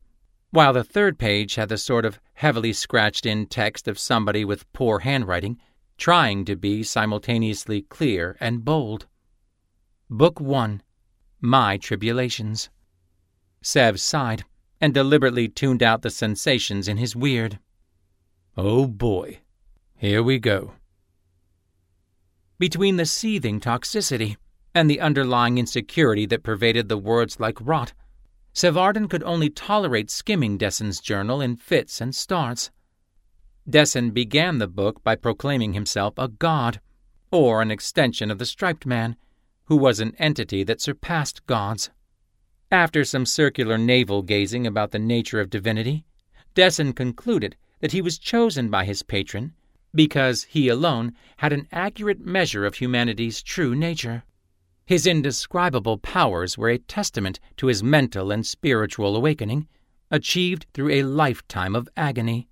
while 0.49 0.73
the 0.73 0.83
third 0.83 1.19
page 1.19 1.53
had 1.53 1.69
the 1.69 1.77
sort 1.77 2.05
of 2.05 2.19
heavily 2.33 2.73
scratched 2.73 3.27
in 3.27 3.45
text 3.45 3.87
of 3.87 3.99
somebody 3.99 4.43
with 4.43 4.71
poor 4.73 5.01
handwriting 5.01 5.59
trying 5.95 6.43
to 6.45 6.55
be 6.55 6.81
simultaneously 6.81 7.83
clear 7.83 8.35
and 8.39 8.65
bold. 8.65 9.05
Book 10.15 10.39
1 10.39 10.83
My 11.41 11.75
Tribulations. 11.75 12.69
Sev 13.63 13.99
sighed 13.99 14.43
and 14.79 14.93
deliberately 14.93 15.47
tuned 15.47 15.81
out 15.81 16.03
the 16.03 16.11
sensations 16.11 16.87
in 16.87 16.97
his 16.97 17.15
weird. 17.15 17.57
Oh 18.55 18.85
boy, 18.85 19.39
here 19.97 20.21
we 20.21 20.37
go. 20.37 20.73
Between 22.59 22.97
the 22.97 23.07
seething 23.07 23.59
toxicity 23.59 24.37
and 24.75 24.87
the 24.87 25.01
underlying 25.01 25.57
insecurity 25.57 26.27
that 26.27 26.43
pervaded 26.43 26.89
the 26.89 26.97
words 26.99 27.39
like 27.39 27.57
rot, 27.59 27.93
Sevardin 28.53 29.09
could 29.09 29.23
only 29.23 29.49
tolerate 29.49 30.11
skimming 30.11 30.59
Dessen's 30.59 30.99
journal 30.99 31.41
in 31.41 31.55
fits 31.55 31.99
and 31.99 32.13
starts. 32.13 32.69
Dessen 33.67 34.11
began 34.11 34.59
the 34.59 34.67
book 34.67 35.03
by 35.03 35.15
proclaiming 35.15 35.73
himself 35.73 36.13
a 36.19 36.27
god, 36.27 36.79
or 37.31 37.63
an 37.63 37.71
extension 37.71 38.29
of 38.29 38.37
the 38.37 38.45
striped 38.45 38.85
man, 38.85 39.15
who 39.65 39.77
was 39.77 39.99
an 39.99 40.15
entity 40.17 40.63
that 40.63 40.81
surpassed 40.81 41.45
gods. 41.45 41.89
After 42.71 43.03
some 43.03 43.25
circular 43.25 43.77
navel 43.77 44.21
gazing 44.21 44.65
about 44.65 44.91
the 44.91 44.99
nature 44.99 45.39
of 45.39 45.49
divinity, 45.49 46.05
Dessen 46.53 46.93
concluded 46.93 47.55
that 47.79 47.91
he 47.91 48.01
was 48.01 48.17
chosen 48.17 48.69
by 48.69 48.85
his 48.85 49.03
patron 49.03 49.53
because 49.95 50.43
he 50.43 50.67
alone 50.67 51.13
had 51.37 51.53
an 51.53 51.67
accurate 51.71 52.19
measure 52.19 52.65
of 52.65 52.75
humanity's 52.75 53.43
true 53.43 53.75
nature. 53.75 54.23
His 54.85 55.07
indescribable 55.07 55.97
powers 55.97 56.57
were 56.57 56.69
a 56.69 56.77
testament 56.77 57.39
to 57.57 57.67
his 57.67 57.83
mental 57.83 58.31
and 58.31 58.45
spiritual 58.45 59.15
awakening, 59.15 59.67
achieved 60.11 60.65
through 60.73 60.89
a 60.89 61.03
lifetime 61.03 61.75
of 61.75 61.87
agony. 61.95 62.47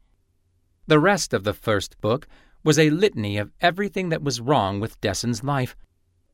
The 0.87 0.99
rest 0.99 1.33
of 1.33 1.43
the 1.43 1.53
first 1.53 1.99
book 1.99 2.27
was 2.63 2.77
a 2.77 2.89
litany 2.89 3.37
of 3.37 3.51
everything 3.59 4.09
that 4.09 4.23
was 4.23 4.41
wrong 4.41 4.79
with 4.79 5.01
Dessen's 5.01 5.43
life. 5.43 5.75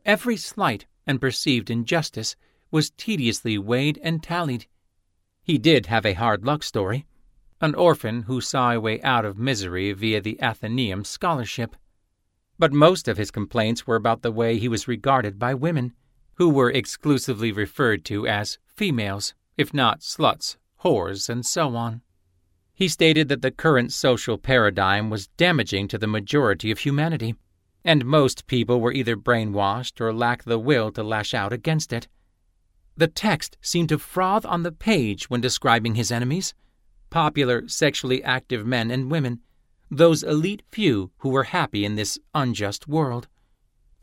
Every 0.08 0.38
slight 0.38 0.88
and 1.06 1.22
perceived 1.22 1.70
injustice 1.70 2.36
was 2.72 2.89
tediously 2.91 3.60
weighed 3.60 4.00
and 4.02 4.24
tallied. 4.24 4.65
He 5.43 5.60
did 5.60 5.86
have 5.86 6.06
a 6.06 6.13
hard 6.13 6.43
luck 6.43 6.63
story 6.63 7.06
an 7.60 7.74
orphan 7.74 8.24
who 8.24 8.39
saw 8.39 8.72
a 8.72 8.80
way 8.80 9.02
out 9.02 9.26
of 9.26 9.38
misery 9.38 9.91
via 9.91 10.22
the 10.22 10.39
Athenaeum 10.41 11.04
scholarship. 11.04 11.76
But 12.60 12.72
most 12.72 13.08
of 13.08 13.17
his 13.17 13.32
complaints 13.32 13.88
were 13.88 13.96
about 13.96 14.22
the 14.22 14.32
way 14.32 14.58
he 14.58 14.67
was 14.67 14.88
regarded 14.88 15.39
by 15.39 15.54
women, 15.54 15.93
who 16.36 16.50
were 16.50 16.72
exclusively 16.72 17.52
referred 17.52 18.06
to 18.06 18.28
as 18.28 18.60
females, 18.67 19.34
if 19.58 19.74
not 19.74 20.02
sluts, 20.02 20.58
whores, 20.84 21.30
and 21.30 21.46
so 21.46 21.76
on. 21.76 22.02
He 22.74 22.88
stated 22.88 23.28
that 23.30 23.41
the 23.41 23.50
current 23.50 23.91
social 23.91 24.38
paradigm 24.38 25.10
was 25.10 25.30
damaging 25.30 25.88
to 25.88 25.98
the 25.98 26.06
majority 26.06 26.70
of 26.70 26.80
humanity, 26.80 27.36
and 27.88 28.04
most 28.06 28.47
people 28.47 28.82
were 28.82 28.91
either 28.91 29.15
brainwashed 29.15 30.02
or 30.02 30.13
lacked 30.13 30.43
the 30.43 30.60
will 30.60 30.91
to 30.91 31.02
lash 31.02 31.34
out 31.34 31.54
against 31.54 31.93
it. 31.93 32.10
The 32.97 33.08
text 33.08 33.58
seemed 33.62 33.88
to 33.89 33.97
froth 33.97 34.45
on 34.45 34.63
the 34.63 34.73
page 34.73 35.30
when 35.30 35.39
describing 35.39 35.95
his 35.95 36.12
enemies 36.12 36.54
popular 37.10 37.65
sexually 37.69 38.21
active 38.21 38.67
men 38.67 38.91
and 38.91 39.10
women, 39.10 39.39
those 39.89 40.21
elite 40.21 40.62
few 40.67 41.10
who 41.19 41.30
were 41.30 41.45
happy 41.45 41.86
in 41.86 41.95
this 41.95 42.19
unjust 42.36 42.89
world. 42.89 43.30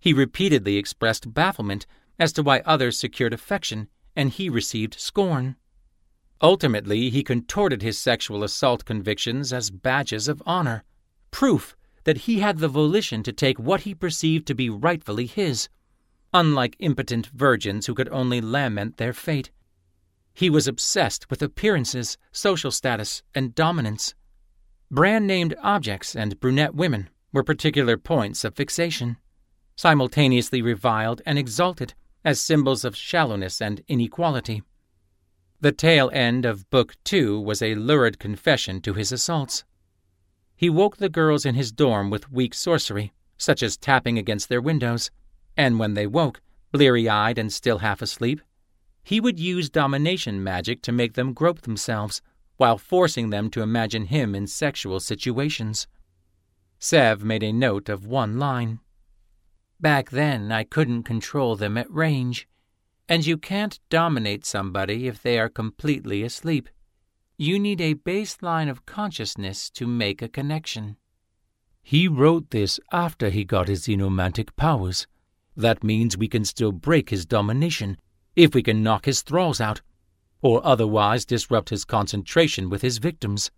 He 0.01 0.15
repeatedly 0.15 0.79
expressed 0.79 1.35
bafflement 1.35 1.85
as 2.19 2.33
to 2.33 2.43
why 2.43 2.63
others 2.65 2.99
secured 2.99 3.35
affection 3.35 3.89
and 4.17 4.31
he 4.31 4.49
received 4.49 4.99
scorn. 4.99 5.57
Ultimately, 6.41 7.11
he 7.11 7.23
contorted 7.23 7.83
his 7.83 7.99
sexual 7.99 8.43
assault 8.43 8.87
convictions 8.87 9.53
as 9.53 9.71
badges 9.71 10.27
of 10.27 10.43
honor, 10.47 10.85
proof 11.31 11.77
that 12.05 12.19
he 12.19 12.41
had 12.41 12.59
the 12.59 12.69
volition 12.69 13.23
to 13.23 13.33
take 13.33 13.59
what 13.59 13.83
he 13.83 13.95
perceived 13.95 14.47
to 14.47 14.55
be 14.55 14.71
rightfully 14.71 15.27
his, 15.27 15.69
unlike 16.33 16.77
impotent 16.79 17.27
virgins 17.29 17.87
who 17.87 17.95
could 17.95 18.09
only 18.11 18.41
lament 18.41 18.97
their 18.97 19.13
fate. 19.13 19.51
He 20.33 20.51
was 20.51 20.67
obsessed 20.67 21.31
with 21.31 21.43
appearances, 21.43 22.19
social 22.33 22.71
status, 22.71 23.23
and 23.35 23.55
dominance. 23.55 24.15
Brand 24.91 25.27
named 25.27 25.55
objects 25.63 26.15
and 26.15 26.39
brunette 26.41 26.75
women 26.75 27.09
were 27.33 27.45
particular 27.45 27.97
points 27.97 28.45
of 28.45 28.55
fixation, 28.55 29.17
simultaneously 29.77 30.61
reviled 30.63 31.23
and 31.25 31.39
exalted 31.39 31.95
as 32.25 32.41
symbols 32.41 32.85
of 32.85 32.97
shallowness 32.97 33.61
and 33.61 33.83
inequality. 33.89 34.63
The 35.61 35.73
tail 35.73 36.11
end 36.13 36.45
of 36.45 36.69
Book 36.71 36.95
Two 37.05 37.41
was 37.41 37.63
a 37.63 37.75
lurid 37.75 38.19
confession 38.19 38.81
to 38.83 38.95
his 38.95 39.13
assaults. 39.13 39.65
He 40.57 40.71
woke 40.71 40.97
the 40.97 41.09
girls 41.09 41.45
in 41.45 41.55
his 41.55 41.73
dorm 41.73 42.11
with 42.11 42.31
weak 42.31 42.55
sorcery, 42.55 43.13
such 43.37 43.63
as 43.63 43.77
tapping 43.77 44.19
against 44.19 44.49
their 44.49 44.61
windows, 44.61 45.11
and 45.57 45.79
when 45.79 45.95
they 45.95 46.07
woke, 46.07 46.41
bleary 46.73 47.09
eyed 47.09 47.39
and 47.39 47.53
still 47.53 47.79
half 47.79 48.03
asleep, 48.03 48.41
he 49.03 49.21
would 49.21 49.39
use 49.39 49.69
domination 49.69 50.43
magic 50.43 50.81
to 50.83 50.93
make 50.93 51.13
them 51.13 51.35
grope 51.35 51.61
themselves, 51.61 52.23
while 52.57 52.79
forcing 52.79 53.31
them 53.31 53.51
to 53.51 53.61
imagine 53.61 54.07
him 54.07 54.35
in 54.35 54.47
sexual 54.47 54.99
situations. 55.01 55.87
Sev 56.79 57.23
made 57.23 57.43
a 57.43 57.53
note 57.53 57.89
of 57.89 58.07
one 58.07 58.39
line. 58.39 58.81
Back 59.81 60.11
then, 60.11 60.51
I 60.51 60.65
couldn't 60.65 61.03
control 61.03 61.57
them 61.57 61.77
at 61.77 61.91
range. 61.91 62.49
And 63.09 63.27
you 63.27 63.37
can't 63.37 63.81
dominate 63.91 64.47
somebody 64.47 65.07
if 65.07 65.23
they 65.23 65.39
are 65.39 65.51
completely 65.51 66.23
asleep. 66.23 66.71
You 67.37 67.59
need 67.59 67.81
a 67.81 67.95
baseline 67.95 68.71
of 68.71 68.87
consciousness 68.87 69.69
to 69.71 69.89
make 69.89 70.23
a 70.23 70.29
connection. 70.29 70.97
He 71.83 72.07
wrote 72.07 72.51
this 72.51 72.79
after 72.93 73.29
he 73.29 73.45
got 73.45 73.67
his 73.67 73.87
xenomantic 73.87 74.55
powers. 74.55 75.09
That 75.57 75.83
means 75.83 76.17
we 76.17 76.29
can 76.29 76.45
still 76.45 76.71
break 76.71 77.11
his 77.11 77.27
domination 77.27 77.99
if 78.37 78.55
we 78.55 78.63
can 78.63 78.85
knock 78.85 79.07
his 79.07 79.23
thralls 79.23 79.61
out, 79.61 79.83
or 80.43 80.65
otherwise 80.65 81.25
disrupt 81.25 81.71
his 81.71 81.85
concentration 81.85 82.71
with 82.71 82.83
his 82.83 82.99
victims. 82.99 83.51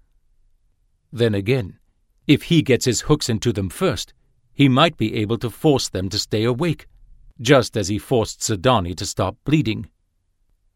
Then 1.12 1.34
again, 1.34 1.78
if 2.26 2.44
he 2.44 2.62
gets 2.62 2.86
his 2.86 3.02
hooks 3.02 3.28
into 3.28 3.52
them 3.52 3.68
first, 3.68 4.14
he 4.54 4.70
might 4.70 4.96
be 4.96 5.14
able 5.16 5.36
to 5.38 5.50
force 5.50 5.90
them 5.90 6.08
to 6.08 6.18
stay 6.18 6.44
awake, 6.44 6.86
just 7.42 7.76
as 7.76 7.88
he 7.88 7.98
forced 7.98 8.40
Sidani 8.40 8.94
to 8.96 9.04
stop 9.04 9.36
bleeding. 9.44 9.90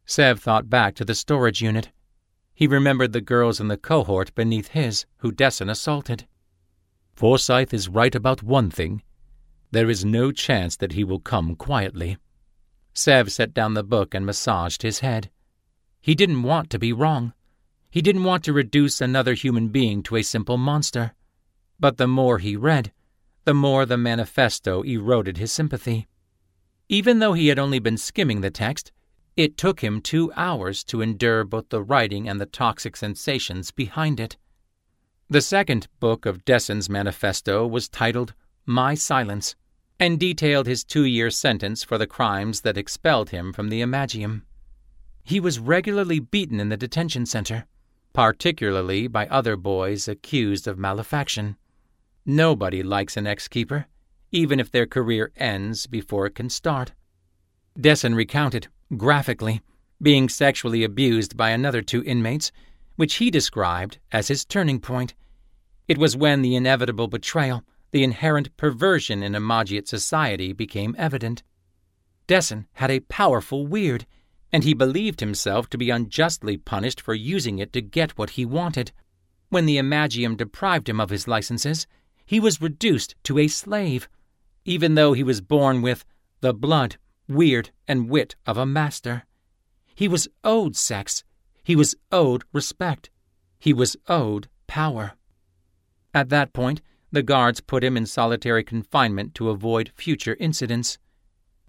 Sev 0.05 0.39
thought 0.39 0.69
back 0.69 0.93
to 0.95 1.05
the 1.05 1.15
storage 1.15 1.63
unit. 1.63 1.89
He 2.61 2.67
remembered 2.67 3.11
the 3.11 3.21
girls 3.21 3.59
in 3.59 3.69
the 3.69 3.75
cohort 3.75 4.35
beneath 4.35 4.67
his 4.67 5.07
who 5.17 5.31
Dessen 5.31 5.67
assaulted. 5.67 6.27
Forsyth 7.15 7.73
is 7.73 7.89
right 7.89 8.13
about 8.13 8.43
one 8.43 8.69
thing. 8.69 9.01
There 9.71 9.89
is 9.89 10.05
no 10.05 10.31
chance 10.31 10.77
that 10.77 10.91
he 10.91 11.03
will 11.03 11.19
come 11.19 11.55
quietly. 11.55 12.19
Sev 12.93 13.31
set 13.31 13.55
down 13.55 13.73
the 13.73 13.83
book 13.83 14.13
and 14.13 14.27
massaged 14.27 14.83
his 14.83 14.99
head. 14.99 15.31
He 16.01 16.13
didn't 16.13 16.43
want 16.43 16.69
to 16.69 16.77
be 16.77 16.93
wrong. 16.93 17.33
He 17.89 17.99
didn't 17.99 18.25
want 18.25 18.43
to 18.43 18.53
reduce 18.53 19.01
another 19.01 19.33
human 19.33 19.69
being 19.69 20.03
to 20.03 20.17
a 20.17 20.21
simple 20.21 20.57
monster. 20.57 21.15
But 21.79 21.97
the 21.97 22.07
more 22.07 22.37
he 22.37 22.55
read, 22.55 22.91
the 23.43 23.55
more 23.55 23.87
the 23.87 23.97
manifesto 23.97 24.83
eroded 24.83 25.37
his 25.37 25.51
sympathy. 25.51 26.07
Even 26.87 27.17
though 27.17 27.33
he 27.33 27.47
had 27.47 27.57
only 27.57 27.79
been 27.79 27.97
skimming 27.97 28.41
the 28.41 28.51
text, 28.51 28.91
it 29.37 29.57
took 29.57 29.81
him 29.81 30.01
two 30.01 30.31
hours 30.35 30.83
to 30.83 31.01
endure 31.01 31.43
both 31.43 31.69
the 31.69 31.81
writing 31.81 32.27
and 32.27 32.39
the 32.39 32.45
toxic 32.45 32.97
sensations 32.97 33.71
behind 33.71 34.19
it. 34.19 34.37
The 35.29 35.41
second 35.41 35.87
book 35.99 36.25
of 36.25 36.43
Dessen's 36.43 36.89
manifesto 36.89 37.65
was 37.65 37.87
titled 37.87 38.33
My 38.65 38.95
Silence 38.95 39.55
and 39.99 40.19
detailed 40.19 40.67
his 40.67 40.83
two 40.83 41.05
year 41.05 41.29
sentence 41.29 41.83
for 41.83 41.97
the 41.97 42.07
crimes 42.07 42.61
that 42.61 42.77
expelled 42.77 43.29
him 43.29 43.53
from 43.53 43.69
the 43.69 43.81
Imagium. 43.81 44.41
He 45.23 45.39
was 45.39 45.59
regularly 45.59 46.19
beaten 46.19 46.59
in 46.59 46.69
the 46.69 46.77
detention 46.77 47.25
center, 47.25 47.65
particularly 48.11 49.07
by 49.07 49.27
other 49.27 49.55
boys 49.55 50.07
accused 50.07 50.67
of 50.67 50.77
malefaction. 50.77 51.55
Nobody 52.25 52.83
likes 52.83 53.15
an 53.15 53.27
ex 53.27 53.47
keeper, 53.47 53.85
even 54.31 54.59
if 54.59 54.71
their 54.71 54.87
career 54.87 55.31
ends 55.37 55.87
before 55.87 56.25
it 56.25 56.35
can 56.35 56.49
start. 56.49 56.91
Dessen 57.79 58.15
recounted, 58.15 58.67
graphically, 58.97 59.61
being 60.01 60.27
sexually 60.29 60.83
abused 60.83 61.37
by 61.37 61.49
another 61.49 61.81
two 61.81 62.03
inmates, 62.03 62.51
which 62.95 63.15
he 63.15 63.31
described 63.31 63.99
as 64.11 64.27
his 64.27 64.45
turning 64.45 64.79
point. 64.79 65.13
It 65.87 65.97
was 65.97 66.17
when 66.17 66.41
the 66.41 66.55
inevitable 66.55 67.07
betrayal 67.07 67.63
the 67.91 68.03
inherent 68.03 68.55
perversion 68.57 69.21
in 69.21 69.35
Imagiate 69.35 69.87
society 69.87 70.53
became 70.53 70.95
evident. 70.97 71.43
Dessen 72.25 72.67
had 72.73 72.89
a 72.89 73.01
powerful 73.01 73.67
weird, 73.67 74.05
and 74.51 74.63
he 74.63 74.73
believed 74.73 75.19
himself 75.19 75.69
to 75.69 75.77
be 75.77 75.89
unjustly 75.89 76.57
punished 76.57 77.01
for 77.01 77.13
using 77.13 77.59
it 77.59 77.73
to 77.73 77.81
get 77.81 78.17
what 78.17 78.31
he 78.31 78.45
wanted. 78.45 78.91
When 79.49 79.65
the 79.65 79.77
Imagium 79.77 80.37
deprived 80.37 80.87
him 80.87 80.99
of 80.99 81.09
his 81.09 81.27
licenses, 81.27 81.85
he 82.25 82.39
was 82.39 82.61
reduced 82.61 83.15
to 83.23 83.37
a 83.37 83.47
slave, 83.47 84.07
even 84.63 84.95
though 84.95 85.13
he 85.13 85.23
was 85.23 85.41
born 85.41 85.81
with 85.81 86.05
the 86.39 86.53
blood, 86.53 86.97
weird, 87.33 87.71
and 87.87 88.09
wit 88.09 88.35
of 88.45 88.57
a 88.57 88.65
master. 88.65 89.25
He 89.95 90.07
was 90.07 90.27
owed 90.43 90.75
sex. 90.75 91.23
He 91.63 91.75
was 91.75 91.95
owed 92.11 92.43
respect. 92.53 93.09
He 93.59 93.73
was 93.73 93.95
owed 94.07 94.47
power. 94.67 95.13
At 96.13 96.29
that 96.29 96.53
point, 96.53 96.81
the 97.11 97.23
guards 97.23 97.61
put 97.61 97.83
him 97.83 97.97
in 97.97 98.05
solitary 98.05 98.63
confinement 98.63 99.35
to 99.35 99.49
avoid 99.49 99.91
future 99.95 100.37
incidents. 100.39 100.97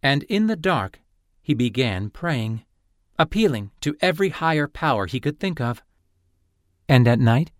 And 0.03 0.22
in 0.25 0.46
the 0.46 0.57
dark, 0.57 1.01
he 1.42 1.55
began 1.55 2.11
praying. 2.11 2.64
appealing 3.18 3.70
to 3.81 3.96
every 4.01 4.31
higher 4.31 4.66
power 4.66 5.07
he 5.07 5.20
could 5.20 5.38
think 5.38 5.61
of. 5.61 5.83
And 6.88 7.07
at 7.07 7.20
night, 7.20 7.51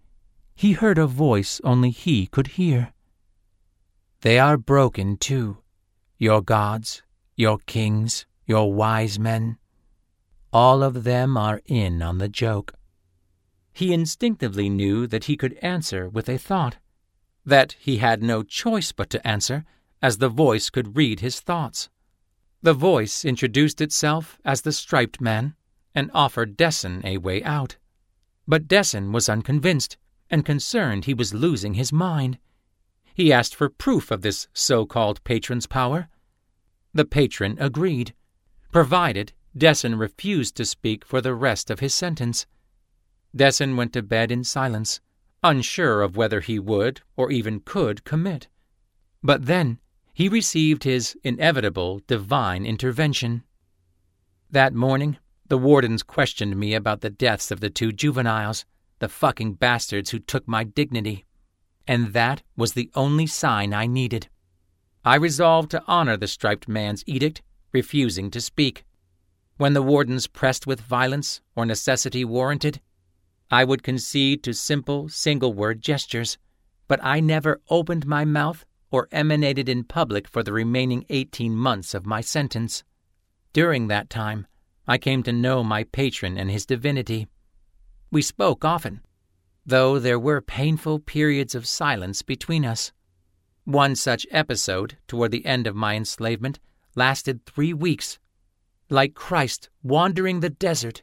he 0.55 0.73
heard 0.73 0.99
a 0.99 1.07
voice 1.07 1.61
only 1.65 1.91
he 1.91 2.27
could 2.27 2.49
hear. 2.59 2.93
They 4.23 4.39
are 4.39 4.57
broken, 4.57 5.17
too, 5.17 5.59
your 6.19 6.43
gods, 6.43 7.03
your 7.37 7.59
kings, 7.67 8.27
your 8.47 8.73
wise 8.73 9.19
men. 9.19 9.59
All 10.53 10.83
of 10.83 11.05
them 11.05 11.37
are 11.37 11.63
in 11.67 12.03
on 12.03 12.19
the 12.19 12.29
joke. 12.29 12.75
He 13.73 13.93
instinctively 13.93 14.69
knew 14.69 15.07
that 15.07 15.25
he 15.25 15.37
could 15.37 15.55
answer 15.63 16.09
with 16.09 16.29
a 16.29 16.37
thought, 16.37 16.77
that 17.45 17.73
he 17.79 17.97
had 17.97 18.23
no 18.23 18.43
choice 18.43 18.93
but 18.93 19.09
to 19.11 19.27
answer, 19.27 19.65
as 20.03 20.19
the 20.19 20.29
voice 20.29 20.69
could 20.69 20.97
read 20.97 21.21
his 21.21 21.41
thoughts. 21.41 21.89
The 22.61 22.75
voice 22.75 23.25
introduced 23.25 23.81
itself 23.81 24.39
as 24.45 24.61
the 24.61 24.73
striped 24.73 25.21
man 25.21 25.55
and 25.95 26.11
offered 26.13 26.57
Dessen 26.57 27.01
a 27.05 27.19
way 27.19 27.43
out. 27.43 27.77
But 28.47 28.69
Dessen 28.69 29.13
was 29.13 29.29
unconvinced 29.29 29.97
and 30.31 30.45
concerned 30.45 31.05
he 31.05 31.15
was 31.15 31.35
losing 31.35 31.75
his 31.75 31.93
mind. 31.93 32.39
He 33.15 33.33
asked 33.33 33.55
for 33.55 33.69
proof 33.69 34.11
of 34.11 34.23
this 34.23 34.49
so 34.53 34.87
called 34.87 35.23
patron's 35.25 35.67
power. 35.67 36.09
The 36.95 37.05
patron 37.05 37.57
agreed, 37.59 38.15
provided 38.71 39.33
Dessen 39.57 39.97
refused 39.97 40.57
to 40.57 40.65
speak 40.65 41.05
for 41.05 41.21
the 41.21 41.35
rest 41.35 41.71
of 41.71 41.81
his 41.81 41.95
sentence. 41.95 42.47
Dessen 43.35 43.77
went 43.77 43.93
to 43.93 44.03
bed 44.03 44.31
in 44.31 44.45
silence, 44.45 45.01
unsure 45.43 46.03
of 46.03 46.17
whether 46.17 46.41
he 46.41 46.59
would 46.59 47.01
or 47.17 47.31
even 47.31 47.61
could 47.61 48.05
commit. 48.05 48.49
But 49.23 49.47
then 49.47 49.79
he 50.15 50.29
received 50.29 50.85
his 50.85 51.17
inevitable 51.25 52.01
divine 52.07 52.65
intervention. 52.67 53.45
That 54.51 54.75
morning, 54.75 55.19
the 55.49 55.59
wardens 55.59 56.03
questioned 56.03 56.57
me 56.57 56.75
about 56.75 57.01
the 57.01 57.11
deaths 57.11 57.51
of 57.51 57.61
the 57.61 57.71
two 57.71 57.93
juveniles, 57.93 58.65
the 58.99 59.09
fucking 59.09 59.55
bastards 59.55 60.11
who 60.11 60.19
took 60.19 60.47
my 60.47 60.65
dignity. 60.65 61.25
And 61.87 62.13
that 62.13 62.43
was 62.57 62.75
the 62.75 62.91
only 62.95 63.27
sign 63.27 63.75
I 63.75 63.87
needed. 63.87 64.29
I 65.05 65.17
resolved 65.17 65.73
to 65.73 65.83
honor 65.89 66.17
the 66.17 66.29
striped 66.29 66.69
man's 66.69 67.03
edict, 67.07 67.43
refusing 67.73 68.31
to 68.31 68.41
speak. 68.41 68.85
When 69.57 69.73
the 69.73 69.83
wardens 69.83 70.27
pressed 70.27 70.67
with 70.67 70.81
violence 70.81 71.41
or 71.57 71.67
necessity 71.67 72.25
warranted, 72.25 72.81
I 73.51 73.65
would 73.65 73.83
concede 73.83 74.43
to 74.45 74.55
simple, 74.55 75.09
single 75.09 75.53
word 75.53 75.83
gestures, 75.83 76.39
but 76.87 77.01
I 77.03 77.21
never 77.21 77.61
opened 77.69 78.07
my 78.07 78.25
mouth 78.25 78.65
or 78.91 79.09
emanated 79.11 79.69
in 79.69 79.85
public 79.85 80.29
for 80.29 80.43
the 80.43 80.53
remaining 80.53 81.05
18 81.09 81.55
months 81.55 81.95
of 81.95 82.07
my 82.07 82.21
sentence. 82.21 82.85
During 83.53 83.89
that 83.89 84.09
time, 84.09 84.47
I 84.87 84.99
came 84.99 85.23
to 85.25 85.33
know 85.33 85.65
my 85.65 85.85
patron 85.85 86.39
and 86.39 86.51
his 86.51 86.65
divinity. 86.67 87.27
We 88.11 88.23
spoke 88.23 88.65
often, 88.65 89.01
though 89.67 89.99
there 89.99 90.19
were 90.19 90.41
painful 90.41 91.01
periods 91.01 91.55
of 91.55 91.67
silence 91.67 92.23
between 92.23 92.65
us. 92.65 92.93
One 93.65 93.95
such 93.95 94.27
episode, 94.31 94.99
toward 95.07 95.31
the 95.31 95.47
end 95.47 95.67
of 95.67 95.77
my 95.77 95.95
enslavement, 95.95 96.59
lasted 96.97 97.47
three 97.47 97.73
weeks. 97.73 98.19
Like 98.91 99.15
Christ 99.15 99.71
wandering 99.83 100.41
the 100.41 100.51
desert, 100.51 101.03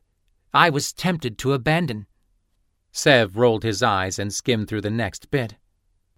I 0.53 0.69
was 0.69 0.91
tempted 0.91 1.37
to 1.39 1.53
abandon. 1.53 2.05
Sev 2.91 3.37
rolled 3.37 3.63
his 3.63 3.81
eyes 3.81 4.19
and 4.19 4.33
skimmed 4.33 4.67
through 4.67 4.81
the 4.81 4.89
next 4.89 5.31
bit, 5.31 5.55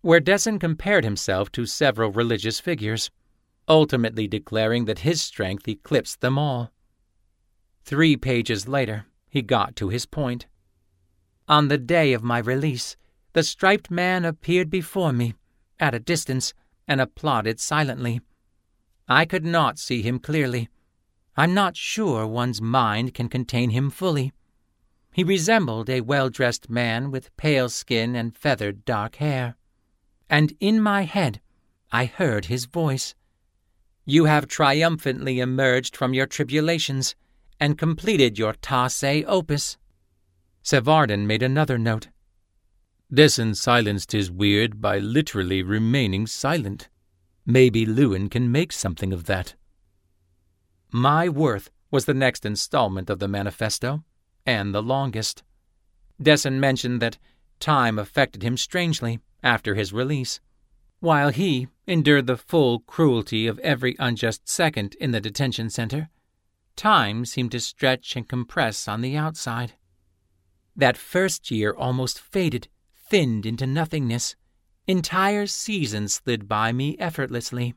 where 0.01 0.19
Dessen 0.19 0.57
compared 0.57 1.03
himself 1.03 1.51
to 1.51 1.65
several 1.67 2.11
religious 2.11 2.59
figures, 2.59 3.11
ultimately 3.67 4.27
declaring 4.27 4.85
that 4.85 4.99
his 4.99 5.21
strength 5.21 5.67
eclipsed 5.67 6.21
them 6.21 6.39
all. 6.39 6.71
Three 7.83 8.17
pages 8.17 8.67
later, 8.67 9.05
he 9.29 9.41
got 9.41 9.75
to 9.75 9.89
his 9.89 10.05
point. 10.05 10.47
On 11.47 11.67
the 11.67 11.77
day 11.77 12.13
of 12.13 12.23
my 12.23 12.39
release, 12.39 12.97
the 13.33 13.43
striped 13.43 13.91
man 13.91 14.25
appeared 14.25 14.69
before 14.69 15.13
me, 15.13 15.35
at 15.81 15.93
a 15.93 15.99
distance, 15.99 16.53
and 16.87 17.01
applauded 17.01 17.59
silently. 17.59 18.21
I 19.07 19.25
could 19.25 19.43
not 19.43 19.79
see 19.79 20.01
him 20.01 20.19
clearly. 20.19 20.69
I'm 21.35 21.53
not 21.53 21.75
sure 21.75 22.25
one's 22.27 22.61
mind 22.61 23.13
can 23.13 23.27
contain 23.27 23.71
him 23.71 23.89
fully. 23.89 24.31
He 25.11 25.23
resembled 25.23 25.89
a 25.89 26.01
well 26.01 26.29
dressed 26.29 26.69
man 26.69 27.11
with 27.11 27.35
pale 27.35 27.67
skin 27.67 28.15
and 28.15 28.35
feathered 28.35 28.85
dark 28.85 29.15
hair. 29.15 29.55
And 30.29 30.53
in 30.61 30.79
my 30.79 31.03
head, 31.03 31.41
I 31.91 32.05
heard 32.05 32.45
his 32.45 32.65
voice. 32.65 33.13
You 34.05 34.25
have 34.25 34.47
triumphantly 34.47 35.39
emerged 35.39 35.97
from 35.97 36.13
your 36.13 36.25
tribulations 36.25 37.15
and 37.59 37.77
completed 37.77 38.39
your 38.39 38.53
Tasse 38.53 39.23
opus. 39.27 39.77
Sevardin 40.63 41.27
made 41.27 41.43
another 41.43 41.77
note. 41.77 42.07
Dessen 43.13 43.55
silenced 43.55 44.13
his 44.13 44.31
weird 44.31 44.81
by 44.81 44.97
literally 44.99 45.61
remaining 45.61 46.27
silent. 46.27 46.87
Maybe 47.45 47.85
Lewin 47.85 48.29
can 48.29 48.51
make 48.51 48.71
something 48.71 49.11
of 49.11 49.25
that. 49.25 49.55
My 50.91 51.27
Worth 51.27 51.69
was 51.89 52.05
the 52.05 52.13
next 52.13 52.45
installment 52.45 53.09
of 53.09 53.19
the 53.19 53.27
manifesto 53.27 54.03
and 54.45 54.73
the 54.73 54.81
longest. 54.81 55.43
Dessen 56.21 56.59
mentioned 56.59 57.01
that 57.01 57.17
time 57.59 57.99
affected 57.99 58.43
him 58.43 58.55
strangely 58.55 59.19
after 59.43 59.75
his 59.75 59.91
release. 59.91 60.39
While 60.99 61.29
he 61.29 61.67
endured 61.87 62.27
the 62.27 62.37
full 62.37 62.79
cruelty 62.79 63.47
of 63.47 63.59
every 63.59 63.95
unjust 63.99 64.47
second 64.47 64.95
in 64.95 65.11
the 65.11 65.19
detention 65.19 65.69
center, 65.69 66.09
time 66.77 67.25
seemed 67.25 67.51
to 67.51 67.59
stretch 67.59 68.15
and 68.15 68.27
compress 68.27 68.87
on 68.87 69.01
the 69.01 69.17
outside. 69.17 69.73
That 70.75 70.95
first 70.95 71.51
year 71.51 71.73
almost 71.73 72.19
faded, 72.19 72.69
thinned 73.11 73.45
into 73.45 73.67
nothingness. 73.67 74.37
Entire 74.87 75.45
seasons 75.45 76.13
slid 76.13 76.47
by 76.47 76.71
me 76.71 76.95
effortlessly. 76.97 77.75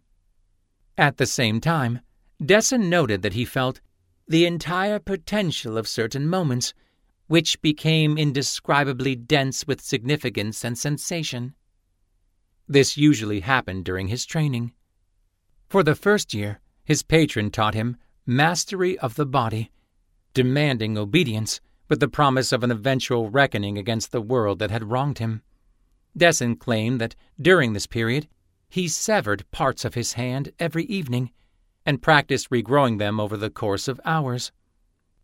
At 0.97 1.17
the 1.17 1.27
same 1.27 1.61
time, 1.61 1.99
Dessen 2.41 2.89
noted 2.89 3.23
that 3.23 3.33
he 3.33 3.45
felt 3.45 3.81
the 4.29 4.47
entire 4.47 5.01
potential 5.01 5.77
of 5.77 5.89
certain 5.89 6.29
moments, 6.29 6.73
which 7.27 7.61
became 7.61 8.17
indescribably 8.17 9.17
dense 9.17 9.67
with 9.67 9.81
significance 9.81 10.63
and 10.63 10.79
sensation. 10.79 11.55
This 12.69 12.97
usually 12.97 13.41
happened 13.41 13.85
during 13.85 14.07
his 14.07 14.25
training. 14.25 14.73
For 15.69 15.83
the 15.83 15.97
first 15.97 16.33
year, 16.33 16.61
his 16.85 17.03
patron 17.03 17.51
taught 17.51 17.75
him 17.75 17.97
mastery 18.25 18.97
of 19.01 19.17
the 19.17 19.27
body, 19.27 19.73
demanding 20.33 20.97
obedience 20.97 21.61
with 21.89 22.01
the 22.01 22.09
promise 22.09 22.53
of 22.53 22.63
an 22.65 22.71
eventual 22.71 23.31
reckoning 23.31 23.77
against 23.77 24.13
the 24.13 24.21
world 24.21 24.59
that 24.59 24.71
had 24.71 24.91
wronged 24.91 25.19
him. 25.19 25.43
Dessen 26.17 26.57
claimed 26.57 27.01
that 27.01 27.15
during 27.41 27.73
this 27.73 27.87
period, 27.87 28.29
he 28.69 28.89
severed 28.89 29.51
parts 29.51 29.85
of 29.85 29.95
his 29.95 30.15
hand 30.15 30.53
every 30.59 30.85
evening 30.85 31.31
and 31.87 32.03
practiced 32.03 32.51
regrowing 32.51 32.99
them 32.99 33.21
over 33.21 33.37
the 33.37 33.51
course 33.51 33.89
of 33.89 34.01
hours. 34.05 34.53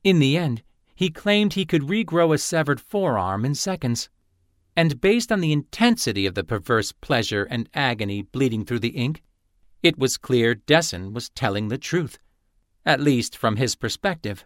In 0.04 0.18
the 0.18 0.36
end, 0.36 0.62
he 0.94 1.10
claimed 1.10 1.54
he 1.54 1.64
could 1.64 1.82
regrow 1.82 2.34
a 2.34 2.38
severed 2.38 2.80
forearm 2.80 3.44
in 3.44 3.54
seconds. 3.54 4.10
And 4.76 5.00
based 5.00 5.32
on 5.32 5.40
the 5.40 5.52
intensity 5.52 6.26
of 6.26 6.34
the 6.34 6.44
perverse 6.44 6.92
pleasure 6.92 7.44
and 7.44 7.68
agony 7.74 8.22
bleeding 8.22 8.64
through 8.64 8.80
the 8.80 8.88
ink, 8.88 9.22
it 9.82 9.98
was 9.98 10.18
clear 10.18 10.54
Dessen 10.54 11.14
was 11.14 11.30
telling 11.30 11.68
the 11.68 11.78
truth, 11.78 12.18
at 12.84 13.00
least 13.00 13.36
from 13.36 13.56
his 13.56 13.74
perspective. 13.74 14.44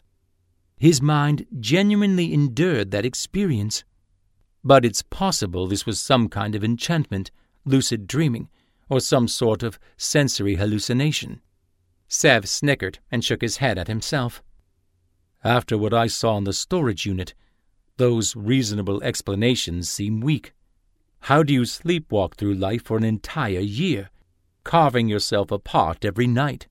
His 0.76 1.00
mind 1.00 1.46
genuinely 1.60 2.32
endured 2.32 2.90
that 2.90 3.04
experience. 3.04 3.84
But 4.62 4.84
it's 4.84 5.02
possible 5.02 5.66
this 5.66 5.86
was 5.86 6.00
some 6.00 6.28
kind 6.28 6.54
of 6.54 6.64
enchantment, 6.64 7.30
lucid 7.64 8.06
dreaming, 8.06 8.48
or 8.88 9.00
some 9.00 9.28
sort 9.28 9.62
of 9.62 9.78
sensory 9.96 10.56
hallucination. 10.56 11.40
Sev 12.08 12.48
snickered 12.48 12.98
and 13.10 13.24
shook 13.24 13.42
his 13.42 13.58
head 13.58 13.78
at 13.78 13.88
himself. 13.88 14.42
After 15.42 15.76
what 15.76 15.94
I 15.94 16.06
saw 16.06 16.38
in 16.38 16.44
the 16.44 16.52
storage 16.52 17.06
unit, 17.06 17.34
those 17.96 18.34
reasonable 18.34 19.02
explanations 19.02 19.88
seem 19.88 20.20
weak. 20.20 20.52
How 21.20 21.42
do 21.42 21.52
you 21.52 21.62
sleepwalk 21.62 22.34
through 22.34 22.54
life 22.54 22.82
for 22.82 22.96
an 22.96 23.04
entire 23.04 23.60
year, 23.60 24.10
carving 24.64 25.08
yourself 25.08 25.50
apart 25.50 26.04
every 26.04 26.26
night? 26.26 26.66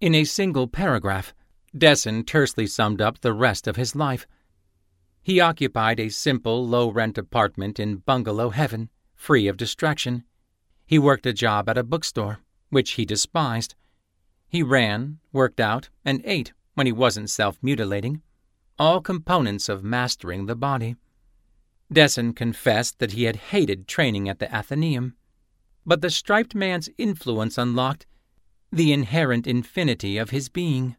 In 0.00 0.14
a 0.14 0.24
single 0.24 0.66
paragraph, 0.68 1.32
Dessen 1.76 2.24
tersely 2.24 2.66
summed 2.66 3.00
up 3.00 3.20
the 3.20 3.32
rest 3.32 3.66
of 3.66 3.76
his 3.76 3.94
life. 3.94 4.26
He 5.22 5.40
occupied 5.40 5.98
a 5.98 6.08
simple, 6.08 6.66
low 6.66 6.88
rent 6.88 7.18
apartment 7.18 7.78
in 7.78 7.96
Bungalow 7.96 8.50
Heaven, 8.50 8.88
free 9.14 9.48
of 9.48 9.56
distraction. 9.56 10.24
He 10.86 10.98
worked 10.98 11.26
a 11.26 11.32
job 11.32 11.68
at 11.68 11.76
a 11.76 11.82
bookstore, 11.82 12.38
which 12.70 12.92
he 12.92 13.04
despised. 13.04 13.74
He 14.48 14.62
ran, 14.62 15.18
worked 15.32 15.60
out, 15.60 15.90
and 16.04 16.22
ate 16.24 16.52
when 16.74 16.86
he 16.86 16.92
wasn't 16.92 17.30
self 17.30 17.58
mutilating, 17.62 18.22
all 18.78 19.00
components 19.00 19.68
of 19.68 19.82
mastering 19.82 20.46
the 20.46 20.54
body. 20.54 20.96
Dessen 21.92 22.32
confessed 22.32 22.98
that 22.98 23.12
he 23.12 23.24
had 23.24 23.36
hated 23.36 23.88
training 23.88 24.28
at 24.28 24.38
the 24.38 24.54
Athenaeum, 24.54 25.14
but 25.84 26.00
the 26.00 26.10
striped 26.10 26.54
man's 26.54 26.88
influence 26.98 27.58
unlocked 27.58 28.06
the 28.72 28.92
inherent 28.92 29.46
infinity 29.46 30.18
of 30.18 30.30
his 30.30 30.48
being. 30.48 30.96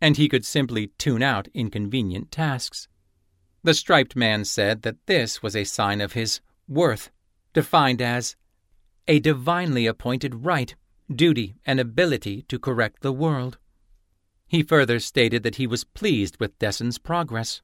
And 0.00 0.16
he 0.16 0.28
could 0.28 0.44
simply 0.44 0.88
tune 0.98 1.22
out 1.22 1.48
inconvenient 1.54 2.30
tasks. 2.30 2.88
The 3.62 3.74
striped 3.74 4.14
man 4.14 4.44
said 4.44 4.82
that 4.82 5.06
this 5.06 5.42
was 5.42 5.56
a 5.56 5.64
sign 5.64 6.00
of 6.00 6.12
his 6.12 6.40
worth, 6.68 7.10
defined 7.52 8.02
as 8.02 8.36
a 9.08 9.20
divinely 9.20 9.86
appointed 9.86 10.44
right, 10.44 10.74
duty, 11.14 11.56
and 11.64 11.80
ability 11.80 12.42
to 12.48 12.58
correct 12.58 13.00
the 13.00 13.12
world. 13.12 13.58
He 14.46 14.62
further 14.62 15.00
stated 15.00 15.42
that 15.42 15.56
he 15.56 15.66
was 15.66 15.84
pleased 15.84 16.38
with 16.38 16.58
Dessen's 16.58 16.98
progress, 16.98 17.62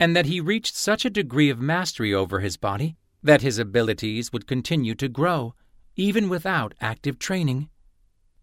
and 0.00 0.16
that 0.16 0.26
he 0.26 0.40
reached 0.40 0.74
such 0.74 1.04
a 1.04 1.10
degree 1.10 1.50
of 1.50 1.60
mastery 1.60 2.12
over 2.12 2.40
his 2.40 2.56
body 2.56 2.96
that 3.22 3.40
his 3.40 3.58
abilities 3.58 4.32
would 4.32 4.46
continue 4.46 4.94
to 4.94 5.08
grow, 5.08 5.54
even 5.96 6.28
without 6.28 6.74
active 6.80 7.18
training. 7.18 7.70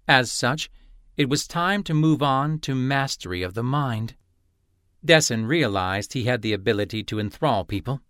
As 0.08 0.32
such, 0.32 0.70
it 1.22 1.30
was 1.30 1.48
time 1.48 1.84
to 1.84 1.94
move 1.94 2.24
on 2.24 2.58
to 2.58 2.74
mastery 2.74 3.44
of 3.44 3.54
the 3.54 3.62
mind. 3.62 4.16
Dessen 5.06 5.46
realized 5.46 6.14
he 6.14 6.24
had 6.24 6.42
the 6.42 6.52
ability 6.52 7.04
to 7.04 7.20
enthrall 7.20 7.64
people, 7.64 8.02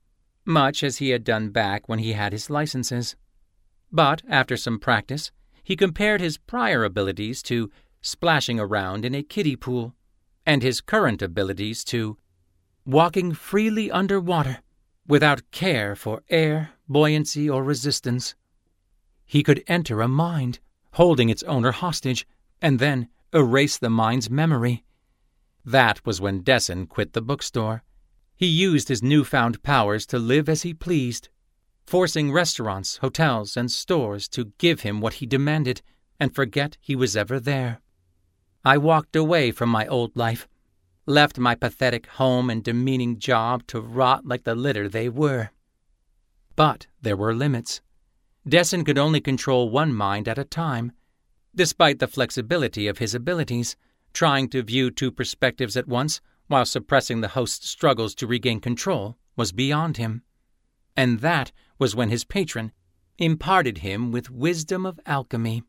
much 0.45 0.81
as 0.81 0.99
he 0.99 1.09
had 1.09 1.25
done 1.25 1.49
back 1.49 1.89
when 1.89 1.99
he 1.99 2.13
had 2.13 2.31
his 2.31 2.49
licenses. 2.49 3.17
But 3.91 4.21
after 4.29 4.55
some 4.55 4.79
practice, 4.79 5.29
he 5.61 5.75
compared 5.75 6.21
his 6.21 6.37
prior 6.37 6.85
abilities 6.85 7.43
to 7.43 7.69
splashing 8.01 8.61
around 8.61 9.03
in 9.03 9.13
a 9.13 9.23
kiddie 9.23 9.57
pool, 9.57 9.93
and 10.45 10.63
his 10.63 10.79
current 10.79 11.21
abilities 11.21 11.83
to 11.83 12.17
walking 12.85 13.33
freely 13.33 13.91
under 13.91 14.21
water, 14.21 14.59
without 15.05 15.51
care 15.51 15.97
for 15.97 16.23
air, 16.29 16.69
buoyancy, 16.87 17.49
or 17.49 17.61
resistance. 17.61 18.35
He 19.25 19.43
could 19.43 19.65
enter 19.67 19.99
a 19.99 20.07
mind, 20.07 20.59
holding 20.93 21.27
its 21.27 21.43
owner 21.43 21.73
hostage, 21.73 22.25
and 22.61 22.79
then 22.79 23.07
erase 23.33 23.77
the 23.77 23.89
mind's 23.89 24.29
memory. 24.29 24.83
That 25.65 26.05
was 26.05 26.21
when 26.21 26.41
Dessen 26.41 26.87
quit 26.87 27.13
the 27.13 27.21
bookstore. 27.21 27.83
He 28.35 28.47
used 28.47 28.87
his 28.87 29.03
newfound 29.03 29.61
powers 29.63 30.05
to 30.07 30.19
live 30.19 30.49
as 30.49 30.63
he 30.63 30.73
pleased, 30.73 31.29
forcing 31.85 32.31
restaurants, 32.31 32.97
hotels, 32.97 33.55
and 33.55 33.71
stores 33.71 34.27
to 34.29 34.51
give 34.57 34.81
him 34.81 35.01
what 35.01 35.15
he 35.15 35.25
demanded 35.25 35.81
and 36.19 36.33
forget 36.33 36.77
he 36.79 36.95
was 36.95 37.15
ever 37.15 37.39
there. 37.39 37.81
I 38.63 38.77
walked 38.77 39.15
away 39.15 39.51
from 39.51 39.69
my 39.69 39.87
old 39.87 40.15
life, 40.15 40.47
left 41.05 41.39
my 41.39 41.55
pathetic 41.55 42.05
home 42.07 42.49
and 42.49 42.63
demeaning 42.63 43.19
job 43.19 43.65
to 43.67 43.81
rot 43.81 44.25
like 44.25 44.43
the 44.43 44.55
litter 44.55 44.87
they 44.87 45.09
were. 45.09 45.49
But 46.55 46.87
there 47.01 47.17
were 47.17 47.33
limits. 47.33 47.81
Dessen 48.47 48.83
could 48.83 48.97
only 48.97 49.19
control 49.19 49.69
one 49.69 49.93
mind 49.93 50.27
at 50.27 50.37
a 50.37 50.43
time, 50.43 50.91
despite 51.55 51.99
the 51.99 52.07
flexibility 52.07 52.87
of 52.87 52.97
his 52.99 53.13
abilities. 53.13 53.75
Trying 54.13 54.49
to 54.49 54.61
view 54.63 54.91
two 54.91 55.11
perspectives 55.11 55.77
at 55.77 55.87
once 55.87 56.19
while 56.47 56.65
suppressing 56.65 57.21
the 57.21 57.29
host's 57.29 57.69
struggles 57.69 58.13
to 58.15 58.27
regain 58.27 58.59
control 58.59 59.17
was 59.37 59.53
beyond 59.53 59.97
him. 59.97 60.23
And 60.97 61.19
that 61.19 61.51
was 61.79 61.95
when 61.95 62.09
his 62.09 62.25
patron 62.25 62.73
imparted 63.17 63.77
him 63.77 64.11
with 64.11 64.29
wisdom 64.29 64.85
of 64.85 64.99
alchemy. 65.05 65.63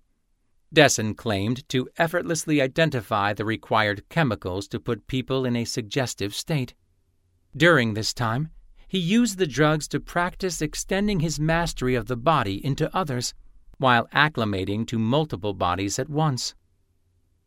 Dessen 0.73 1.15
claimed 1.15 1.69
to 1.69 1.89
effortlessly 1.99 2.61
identify 2.61 3.33
the 3.33 3.45
required 3.45 4.09
chemicals 4.09 4.67
to 4.69 4.81
put 4.81 5.07
people 5.07 5.45
in 5.45 5.55
a 5.55 5.65
suggestive 5.65 6.35
state. 6.35 6.75
During 7.57 7.95
this 7.95 8.15
time, 8.15 8.51
he 8.89 8.99
used 8.99 9.39
the 9.39 9.47
drugs 9.47 9.87
to 9.89 10.01
practice 10.01 10.61
extending 10.61 11.21
his 11.21 11.39
mastery 11.39 11.95
of 11.95 12.07
the 12.07 12.17
body 12.17 12.65
into 12.65 12.95
others, 12.97 13.35
while 13.83 14.09
acclimating 14.15 14.87
to 14.87 14.99
multiple 14.99 15.53
bodies 15.53 15.99
at 15.99 16.09
once. 16.09 16.55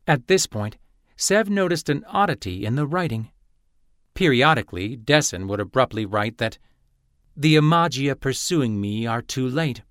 At 0.05 0.27
this 0.27 0.45
point, 0.45 0.77
Sev 1.15 1.49
noticed 1.49 1.89
an 1.89 2.03
oddity 2.07 2.65
in 2.65 2.75
the 2.75 2.85
writing. 2.85 3.31
Periodically, 4.13 4.95
Dessen 4.95 5.47
would 5.47 5.59
abruptly 5.59 6.05
write 6.05 6.37
that 6.37 6.59
the 7.35 7.55
Amagia 7.55 8.15
pursuing 8.19 8.79
me 8.79 9.07
are 9.07 9.21
too 9.21 9.47
late, 9.47 9.81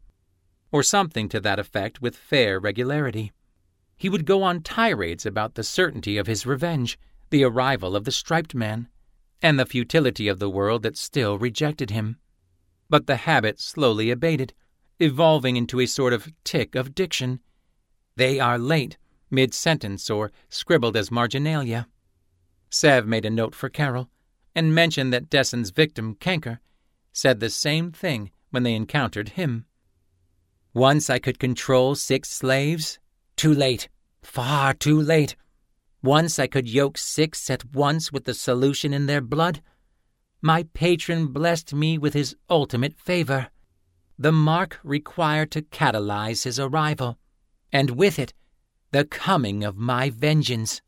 or 0.71 0.83
something 0.83 1.29
to 1.29 1.41
that 1.41 1.59
effect 1.59 2.01
with 2.01 2.17
fair 2.17 2.61
regularity. 2.61 3.33
He 3.97 4.09
would 4.09 4.25
go 4.25 4.43
on 4.43 4.63
tirades 4.63 5.27
about 5.27 5.55
the 5.55 5.65
certainty 5.65 6.17
of 6.17 6.27
his 6.27 6.47
revenge, 6.47 6.99
the 7.31 7.45
arrival 7.45 7.97
of 7.97 8.05
the 8.05 8.13
striped 8.13 8.55
man, 8.55 8.89
and 9.43 9.59
the 9.59 9.67
futility 9.67 10.29
of 10.29 10.39
the 10.39 10.51
world 10.51 10.83
that 10.83 10.97
still 10.97 11.39
rejected 11.39 11.91
him. 11.91 12.19
But 12.89 13.07
the 13.07 13.17
habit 13.17 13.61
slowly 13.61 14.11
abated, 14.11 14.55
evolving 14.99 15.57
into 15.57 15.81
a 15.81 15.87
sort 15.87 16.13
of 16.13 16.33
tic 16.45 16.75
of 16.75 16.95
diction. 16.95 17.41
They 18.17 18.39
are 18.41 18.59
late, 18.59 18.97
mid 19.31 19.55
sentence, 19.55 20.09
or 20.09 20.33
scribbled 20.49 20.97
as 20.97 21.11
marginalia. 21.11 21.87
Sev 22.71 23.07
made 23.07 23.25
a 23.25 23.31
note 23.31 23.55
for 23.55 23.69
Carol, 23.69 24.11
and 24.55 24.75
mentioned 24.75 25.13
that 25.13 25.31
Dessen's 25.31 25.71
victim, 25.71 26.15
Canker, 26.15 26.61
said 27.13 27.41
the 27.41 27.51
same 27.51 27.93
thing 27.93 28.31
when 28.51 28.63
they 28.63 28.75
encountered 28.75 29.31
him. 29.31 29.67
Once 30.75 31.09
I 31.09 31.21
could 31.21 31.39
control 31.39 31.95
six 31.95 32.31
slaves. 32.31 32.99
Too 33.37 33.55
late. 33.55 33.89
Far 34.23 34.75
too 34.75 35.01
late. 35.01 35.37
Once 36.03 36.39
I 36.39 36.49
could 36.49 36.69
yoke 36.69 36.99
six 36.99 37.49
at 37.49 37.65
once 37.75 38.11
with 38.11 38.25
the 38.25 38.35
solution 38.35 38.93
in 38.93 39.07
their 39.07 39.21
blood. 39.21 39.63
My 40.43 40.65
patron 40.75 41.29
blessed 41.29 41.73
me 41.73 41.97
with 41.97 42.13
his 42.13 42.35
ultimate 42.51 42.99
favor. 42.99 43.49
The 44.19 44.33
mark 44.33 44.79
required 44.85 45.51
to 45.53 45.63
catalyze 45.63 46.45
his 46.45 46.61
arrival, 46.61 47.19
and 47.73 47.91
with 47.91 48.19
it, 48.19 48.33
the 48.93 49.05
coming 49.05 49.65
of 49.65 49.77
my 49.77 50.09
vengeance. 50.09 50.83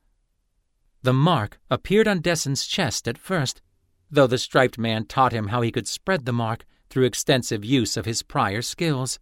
The 1.03 1.13
mark 1.13 1.59
appeared 1.69 2.07
on 2.07 2.21
Dessen's 2.21 2.67
chest 2.67 3.09
at 3.09 3.19
first, 3.19 3.63
though 4.11 4.29
the 4.29 4.39
striped 4.39 4.79
man 4.79 5.07
taught 5.07 5.33
him 5.33 5.49
how 5.49 5.61
he 5.63 5.73
could 5.73 5.89
spread 5.89 6.25
the 6.25 6.33
mark 6.33 6.65
through 6.89 7.05
extensive 7.05 7.65
use 7.65 7.97
of 7.97 8.05
his 8.05 8.23
prior 8.23 8.63
skills. 8.63 9.19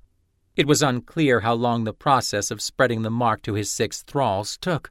It 0.54 0.66
was 0.66 0.82
unclear 0.82 1.40
how 1.40 1.54
long 1.54 1.84
the 1.84 1.94
process 1.94 2.50
of 2.50 2.60
spreading 2.60 3.02
the 3.02 3.10
mark 3.10 3.42
to 3.42 3.54
his 3.54 3.72
six 3.72 4.02
thralls 4.02 4.58
took. 4.58 4.90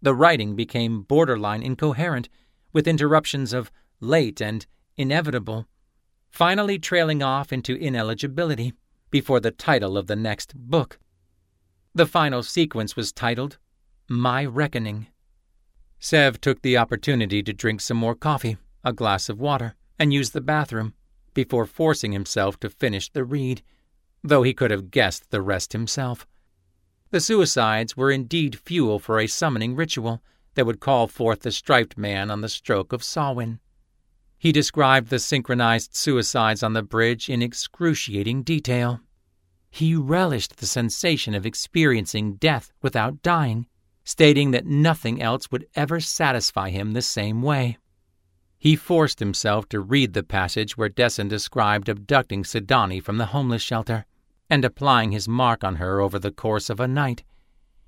The 0.00 0.14
writing 0.14 0.54
became 0.54 1.02
borderline 1.02 1.62
incoherent, 1.62 2.28
with 2.72 2.86
interruptions 2.86 3.52
of 3.52 3.72
late 4.00 4.40
and 4.40 4.64
inevitable, 4.96 5.66
finally 6.30 6.78
trailing 6.78 7.22
off 7.22 7.52
into 7.52 7.74
ineligibility 7.76 8.72
before 9.10 9.40
the 9.40 9.50
title 9.50 9.98
of 9.98 10.06
the 10.06 10.16
next 10.16 10.54
book. 10.56 10.98
The 11.94 12.06
final 12.06 12.42
sequence 12.42 12.96
was 12.96 13.12
titled 13.12 13.58
My 14.08 14.44
Reckoning. 14.44 15.08
Sev 15.98 16.40
took 16.40 16.62
the 16.62 16.78
opportunity 16.78 17.42
to 17.42 17.52
drink 17.52 17.80
some 17.80 17.96
more 17.96 18.14
coffee, 18.14 18.56
a 18.84 18.92
glass 18.92 19.28
of 19.28 19.40
water, 19.40 19.74
and 19.98 20.12
use 20.12 20.30
the 20.30 20.40
bathroom 20.40 20.94
before 21.34 21.66
forcing 21.66 22.12
himself 22.12 22.58
to 22.60 22.70
finish 22.70 23.10
the 23.10 23.24
read, 23.24 23.62
though 24.22 24.42
he 24.42 24.54
could 24.54 24.70
have 24.70 24.90
guessed 24.90 25.30
the 25.30 25.42
rest 25.42 25.72
himself. 25.72 26.26
The 27.10 27.20
suicides 27.20 27.96
were 27.96 28.10
indeed 28.10 28.58
fuel 28.58 28.98
for 28.98 29.18
a 29.18 29.26
summoning 29.26 29.74
ritual 29.74 30.22
that 30.54 30.64
would 30.64 30.80
call 30.80 31.08
forth 31.08 31.40
the 31.40 31.50
striped 31.50 31.98
man 31.98 32.30
on 32.30 32.40
the 32.40 32.48
stroke 32.48 32.92
of 32.92 33.02
Samhain. 33.02 33.58
He 34.40 34.52
described 34.52 35.10
the 35.10 35.18
synchronized 35.18 35.94
suicides 35.94 36.62
on 36.62 36.72
the 36.72 36.82
bridge 36.82 37.28
in 37.28 37.42
excruciating 37.42 38.42
detail. 38.42 39.00
He 39.70 39.94
relished 39.94 40.56
the 40.56 40.66
sensation 40.66 41.34
of 41.34 41.44
experiencing 41.44 42.36
death 42.36 42.72
without 42.80 43.20
dying, 43.20 43.66
stating 44.02 44.52
that 44.52 44.64
nothing 44.64 45.20
else 45.20 45.50
would 45.50 45.66
ever 45.74 46.00
satisfy 46.00 46.70
him 46.70 46.92
the 46.92 47.02
same 47.02 47.42
way. 47.42 47.76
He 48.56 48.76
forced 48.76 49.18
himself 49.18 49.68
to 49.68 49.80
read 49.80 50.14
the 50.14 50.22
passage 50.22 50.74
where 50.74 50.88
Dessen 50.88 51.28
described 51.28 51.90
abducting 51.90 52.42
Sidani 52.42 52.98
from 52.98 53.18
the 53.18 53.26
homeless 53.26 53.60
shelter 53.60 54.06
and 54.48 54.64
applying 54.64 55.12
his 55.12 55.28
mark 55.28 55.62
on 55.62 55.76
her 55.76 56.00
over 56.00 56.18
the 56.18 56.32
course 56.32 56.70
of 56.70 56.80
a 56.80 56.88
night. 56.88 57.24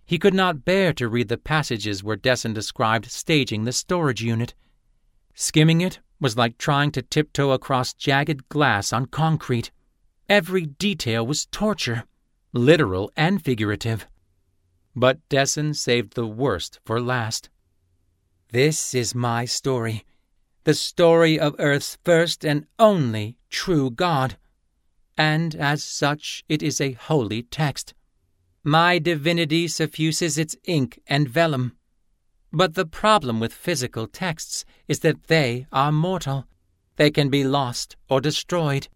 He 0.05 0.19
could 0.19 0.35
not 0.35 0.67
bear 0.67 0.93
to 0.93 1.09
read 1.09 1.29
the 1.29 1.39
passages 1.39 2.05
where 2.05 2.17
Dessen 2.17 2.53
described 2.53 3.11
staging 3.11 3.65
the 3.65 3.73
storage 3.73 4.23
unit. 4.23 4.53
Skimming 5.33 5.81
it 5.81 6.01
was 6.23 6.37
like 6.37 6.57
trying 6.57 6.93
to 6.93 7.03
tiptoe 7.03 7.51
across 7.51 7.93
jagged 7.93 8.49
glass 8.49 8.93
on 8.93 9.07
concrete. 9.07 9.71
Every 10.29 10.65
detail 10.65 11.27
was 11.27 11.45
torture, 11.47 12.05
literal 12.55 13.13
and 13.17 13.45
figurative. 13.45 14.07
But 14.97 15.29
Dessen 15.29 15.75
saved 15.75 16.15
the 16.15 16.27
worst 16.27 16.81
for 16.87 17.01
last. 17.01 17.51
This 18.53 18.95
is 18.95 19.15
my 19.15 19.45
story, 19.45 20.05
the 20.65 20.75
story 20.75 21.39
of 21.39 21.57
Earth's 21.59 21.99
first 22.05 22.45
and 22.45 22.67
only 22.79 23.37
true 23.51 23.91
God 23.91 24.37
and 25.17 25.55
as 25.55 25.85
such 25.85 26.45
it 26.49 26.63
is 26.63 26.81
a 26.81 26.93
holy 26.93 27.43
text. 27.43 27.95
My 28.65 28.99
divinity 28.99 29.69
suffuses 29.69 30.39
its 30.39 30.57
ink 30.65 31.01
and 31.07 31.29
vellum. 31.29 31.77
But 32.53 32.75
the 32.75 32.85
problem 32.85 33.41
with 33.41 33.53
physical 33.53 34.07
texts 34.07 34.65
is 34.87 35.01
that 35.01 35.29
they 35.29 35.67
are 35.73 35.91
mortal. 35.91 36.47
They 36.97 37.11
can 37.11 37.31
be 37.31 37.45
lost 37.45 37.97
or 38.11 38.21
destroyed. 38.21 38.89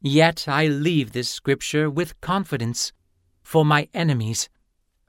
Yet 0.00 0.46
I 0.46 0.68
leave 0.68 1.12
this 1.12 1.28
scripture 1.28 1.90
with 1.90 2.20
confidence 2.20 2.92
for 3.42 3.64
my 3.64 3.88
enemies 3.92 4.48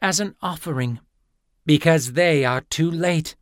as 0.01 0.19
an 0.19 0.35
offering, 0.41 0.99
because 1.65 2.13
they 2.13 2.45
are 2.45 2.61
too 2.61 2.89
late. 2.89 3.35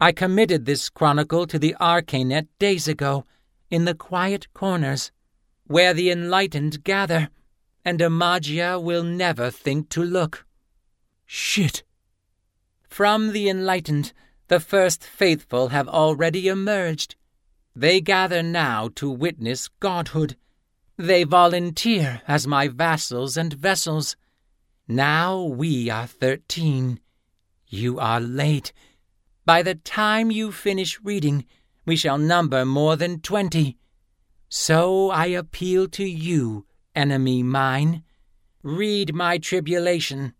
I 0.00 0.12
committed 0.12 0.64
this 0.64 0.88
chronicle 0.88 1.46
to 1.46 1.58
the 1.58 1.74
Arcanet 1.80 2.46
days 2.58 2.88
ago, 2.88 3.24
in 3.70 3.84
the 3.84 3.94
quiet 3.94 4.52
corners, 4.54 5.10
where 5.66 5.92
the 5.92 6.10
enlightened 6.10 6.84
gather, 6.84 7.28
and 7.84 8.00
Amagia 8.00 8.82
will 8.82 9.02
never 9.02 9.50
think 9.50 9.88
to 9.90 10.02
look. 10.02 10.46
Shit! 11.26 11.82
From 12.88 13.32
the 13.32 13.48
enlightened, 13.48 14.12
the 14.48 14.60
first 14.60 15.04
faithful 15.04 15.68
have 15.68 15.88
already 15.88 16.48
emerged. 16.48 17.14
They 17.76 18.00
gather 18.00 18.42
now 18.42 18.88
to 18.96 19.10
witness 19.10 19.68
godhood. 19.78 20.36
They 20.96 21.22
volunteer 21.22 22.22
as 22.26 22.46
my 22.46 22.66
vassals 22.66 23.36
and 23.36 23.52
vessels. 23.52 24.16
Now 24.88 25.42
we 25.42 25.90
are 25.90 26.06
thirteen. 26.06 26.98
You 27.68 28.00
are 28.00 28.20
late. 28.20 28.72
By 29.44 29.62
the 29.62 29.76
time 29.76 30.30
you 30.30 30.50
finish 30.50 30.98
reading, 31.04 31.44
we 31.84 31.94
shall 31.94 32.18
number 32.18 32.64
more 32.64 32.96
than 32.96 33.20
twenty. 33.20 33.76
So 34.48 35.10
I 35.10 35.26
appeal 35.26 35.88
to 35.88 36.04
you, 36.04 36.66
enemy 36.96 37.42
mine. 37.42 38.02
Read 38.62 39.14
my 39.14 39.38
tribulation. 39.38 40.32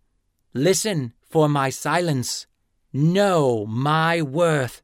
Listen 0.53 1.13
for 1.29 1.47
my 1.47 1.69
silence. 1.69 2.47
Know 2.91 3.65
my 3.67 4.21
worth. 4.21 4.81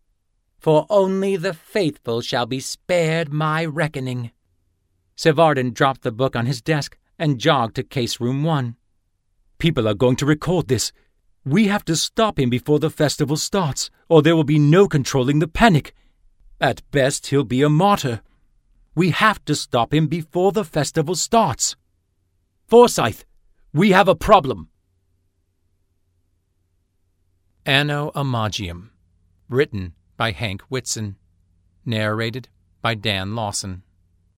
For 0.59 0.85
only 0.89 1.35
the 1.35 1.53
faithful 1.53 2.21
shall 2.21 2.45
be 2.45 2.59
spared 2.59 3.31
my 3.31 3.65
reckoning. 3.65 4.31
Sevardin 5.15 5.73
dropped 5.73 6.01
the 6.01 6.11
book 6.11 6.35
on 6.35 6.45
his 6.45 6.61
desk 6.61 6.97
and 7.17 7.39
jogged 7.39 7.75
to 7.75 7.83
case 7.83 8.19
room 8.19 8.43
one. 8.43 8.75
People 9.57 9.87
are 9.87 9.93
going 9.93 10.17
to 10.17 10.25
record 10.25 10.67
this. 10.67 10.91
We 11.45 11.67
have 11.67 11.85
to 11.85 11.95
stop 11.95 12.39
him 12.39 12.49
before 12.49 12.79
the 12.79 12.89
festival 12.89 13.37
starts, 13.37 13.89
or 14.09 14.21
there 14.21 14.35
will 14.35 14.43
be 14.43 14.59
no 14.59 14.87
controlling 14.87 15.39
the 15.39 15.47
panic. 15.47 15.93
At 16.59 16.89
best, 16.91 17.27
he'll 17.27 17.43
be 17.43 17.61
a 17.61 17.69
martyr. 17.69 18.21
We 18.95 19.11
have 19.11 19.43
to 19.45 19.55
stop 19.55 19.93
him 19.93 20.07
before 20.07 20.51
the 20.51 20.63
festival 20.63 21.15
starts. 21.15 21.75
Forsyth, 22.67 23.25
we 23.73 23.91
have 23.91 24.07
a 24.07 24.15
problem. 24.15 24.69
Anno 27.67 28.11
Amagium, 28.13 28.91
written 29.49 29.95
by 30.17 30.31
Hank 30.33 30.61
Whitson, 30.69 31.15
narrated 31.83 32.47
by 32.83 32.93
Dan 32.93 33.33
Lawson. 33.33 33.81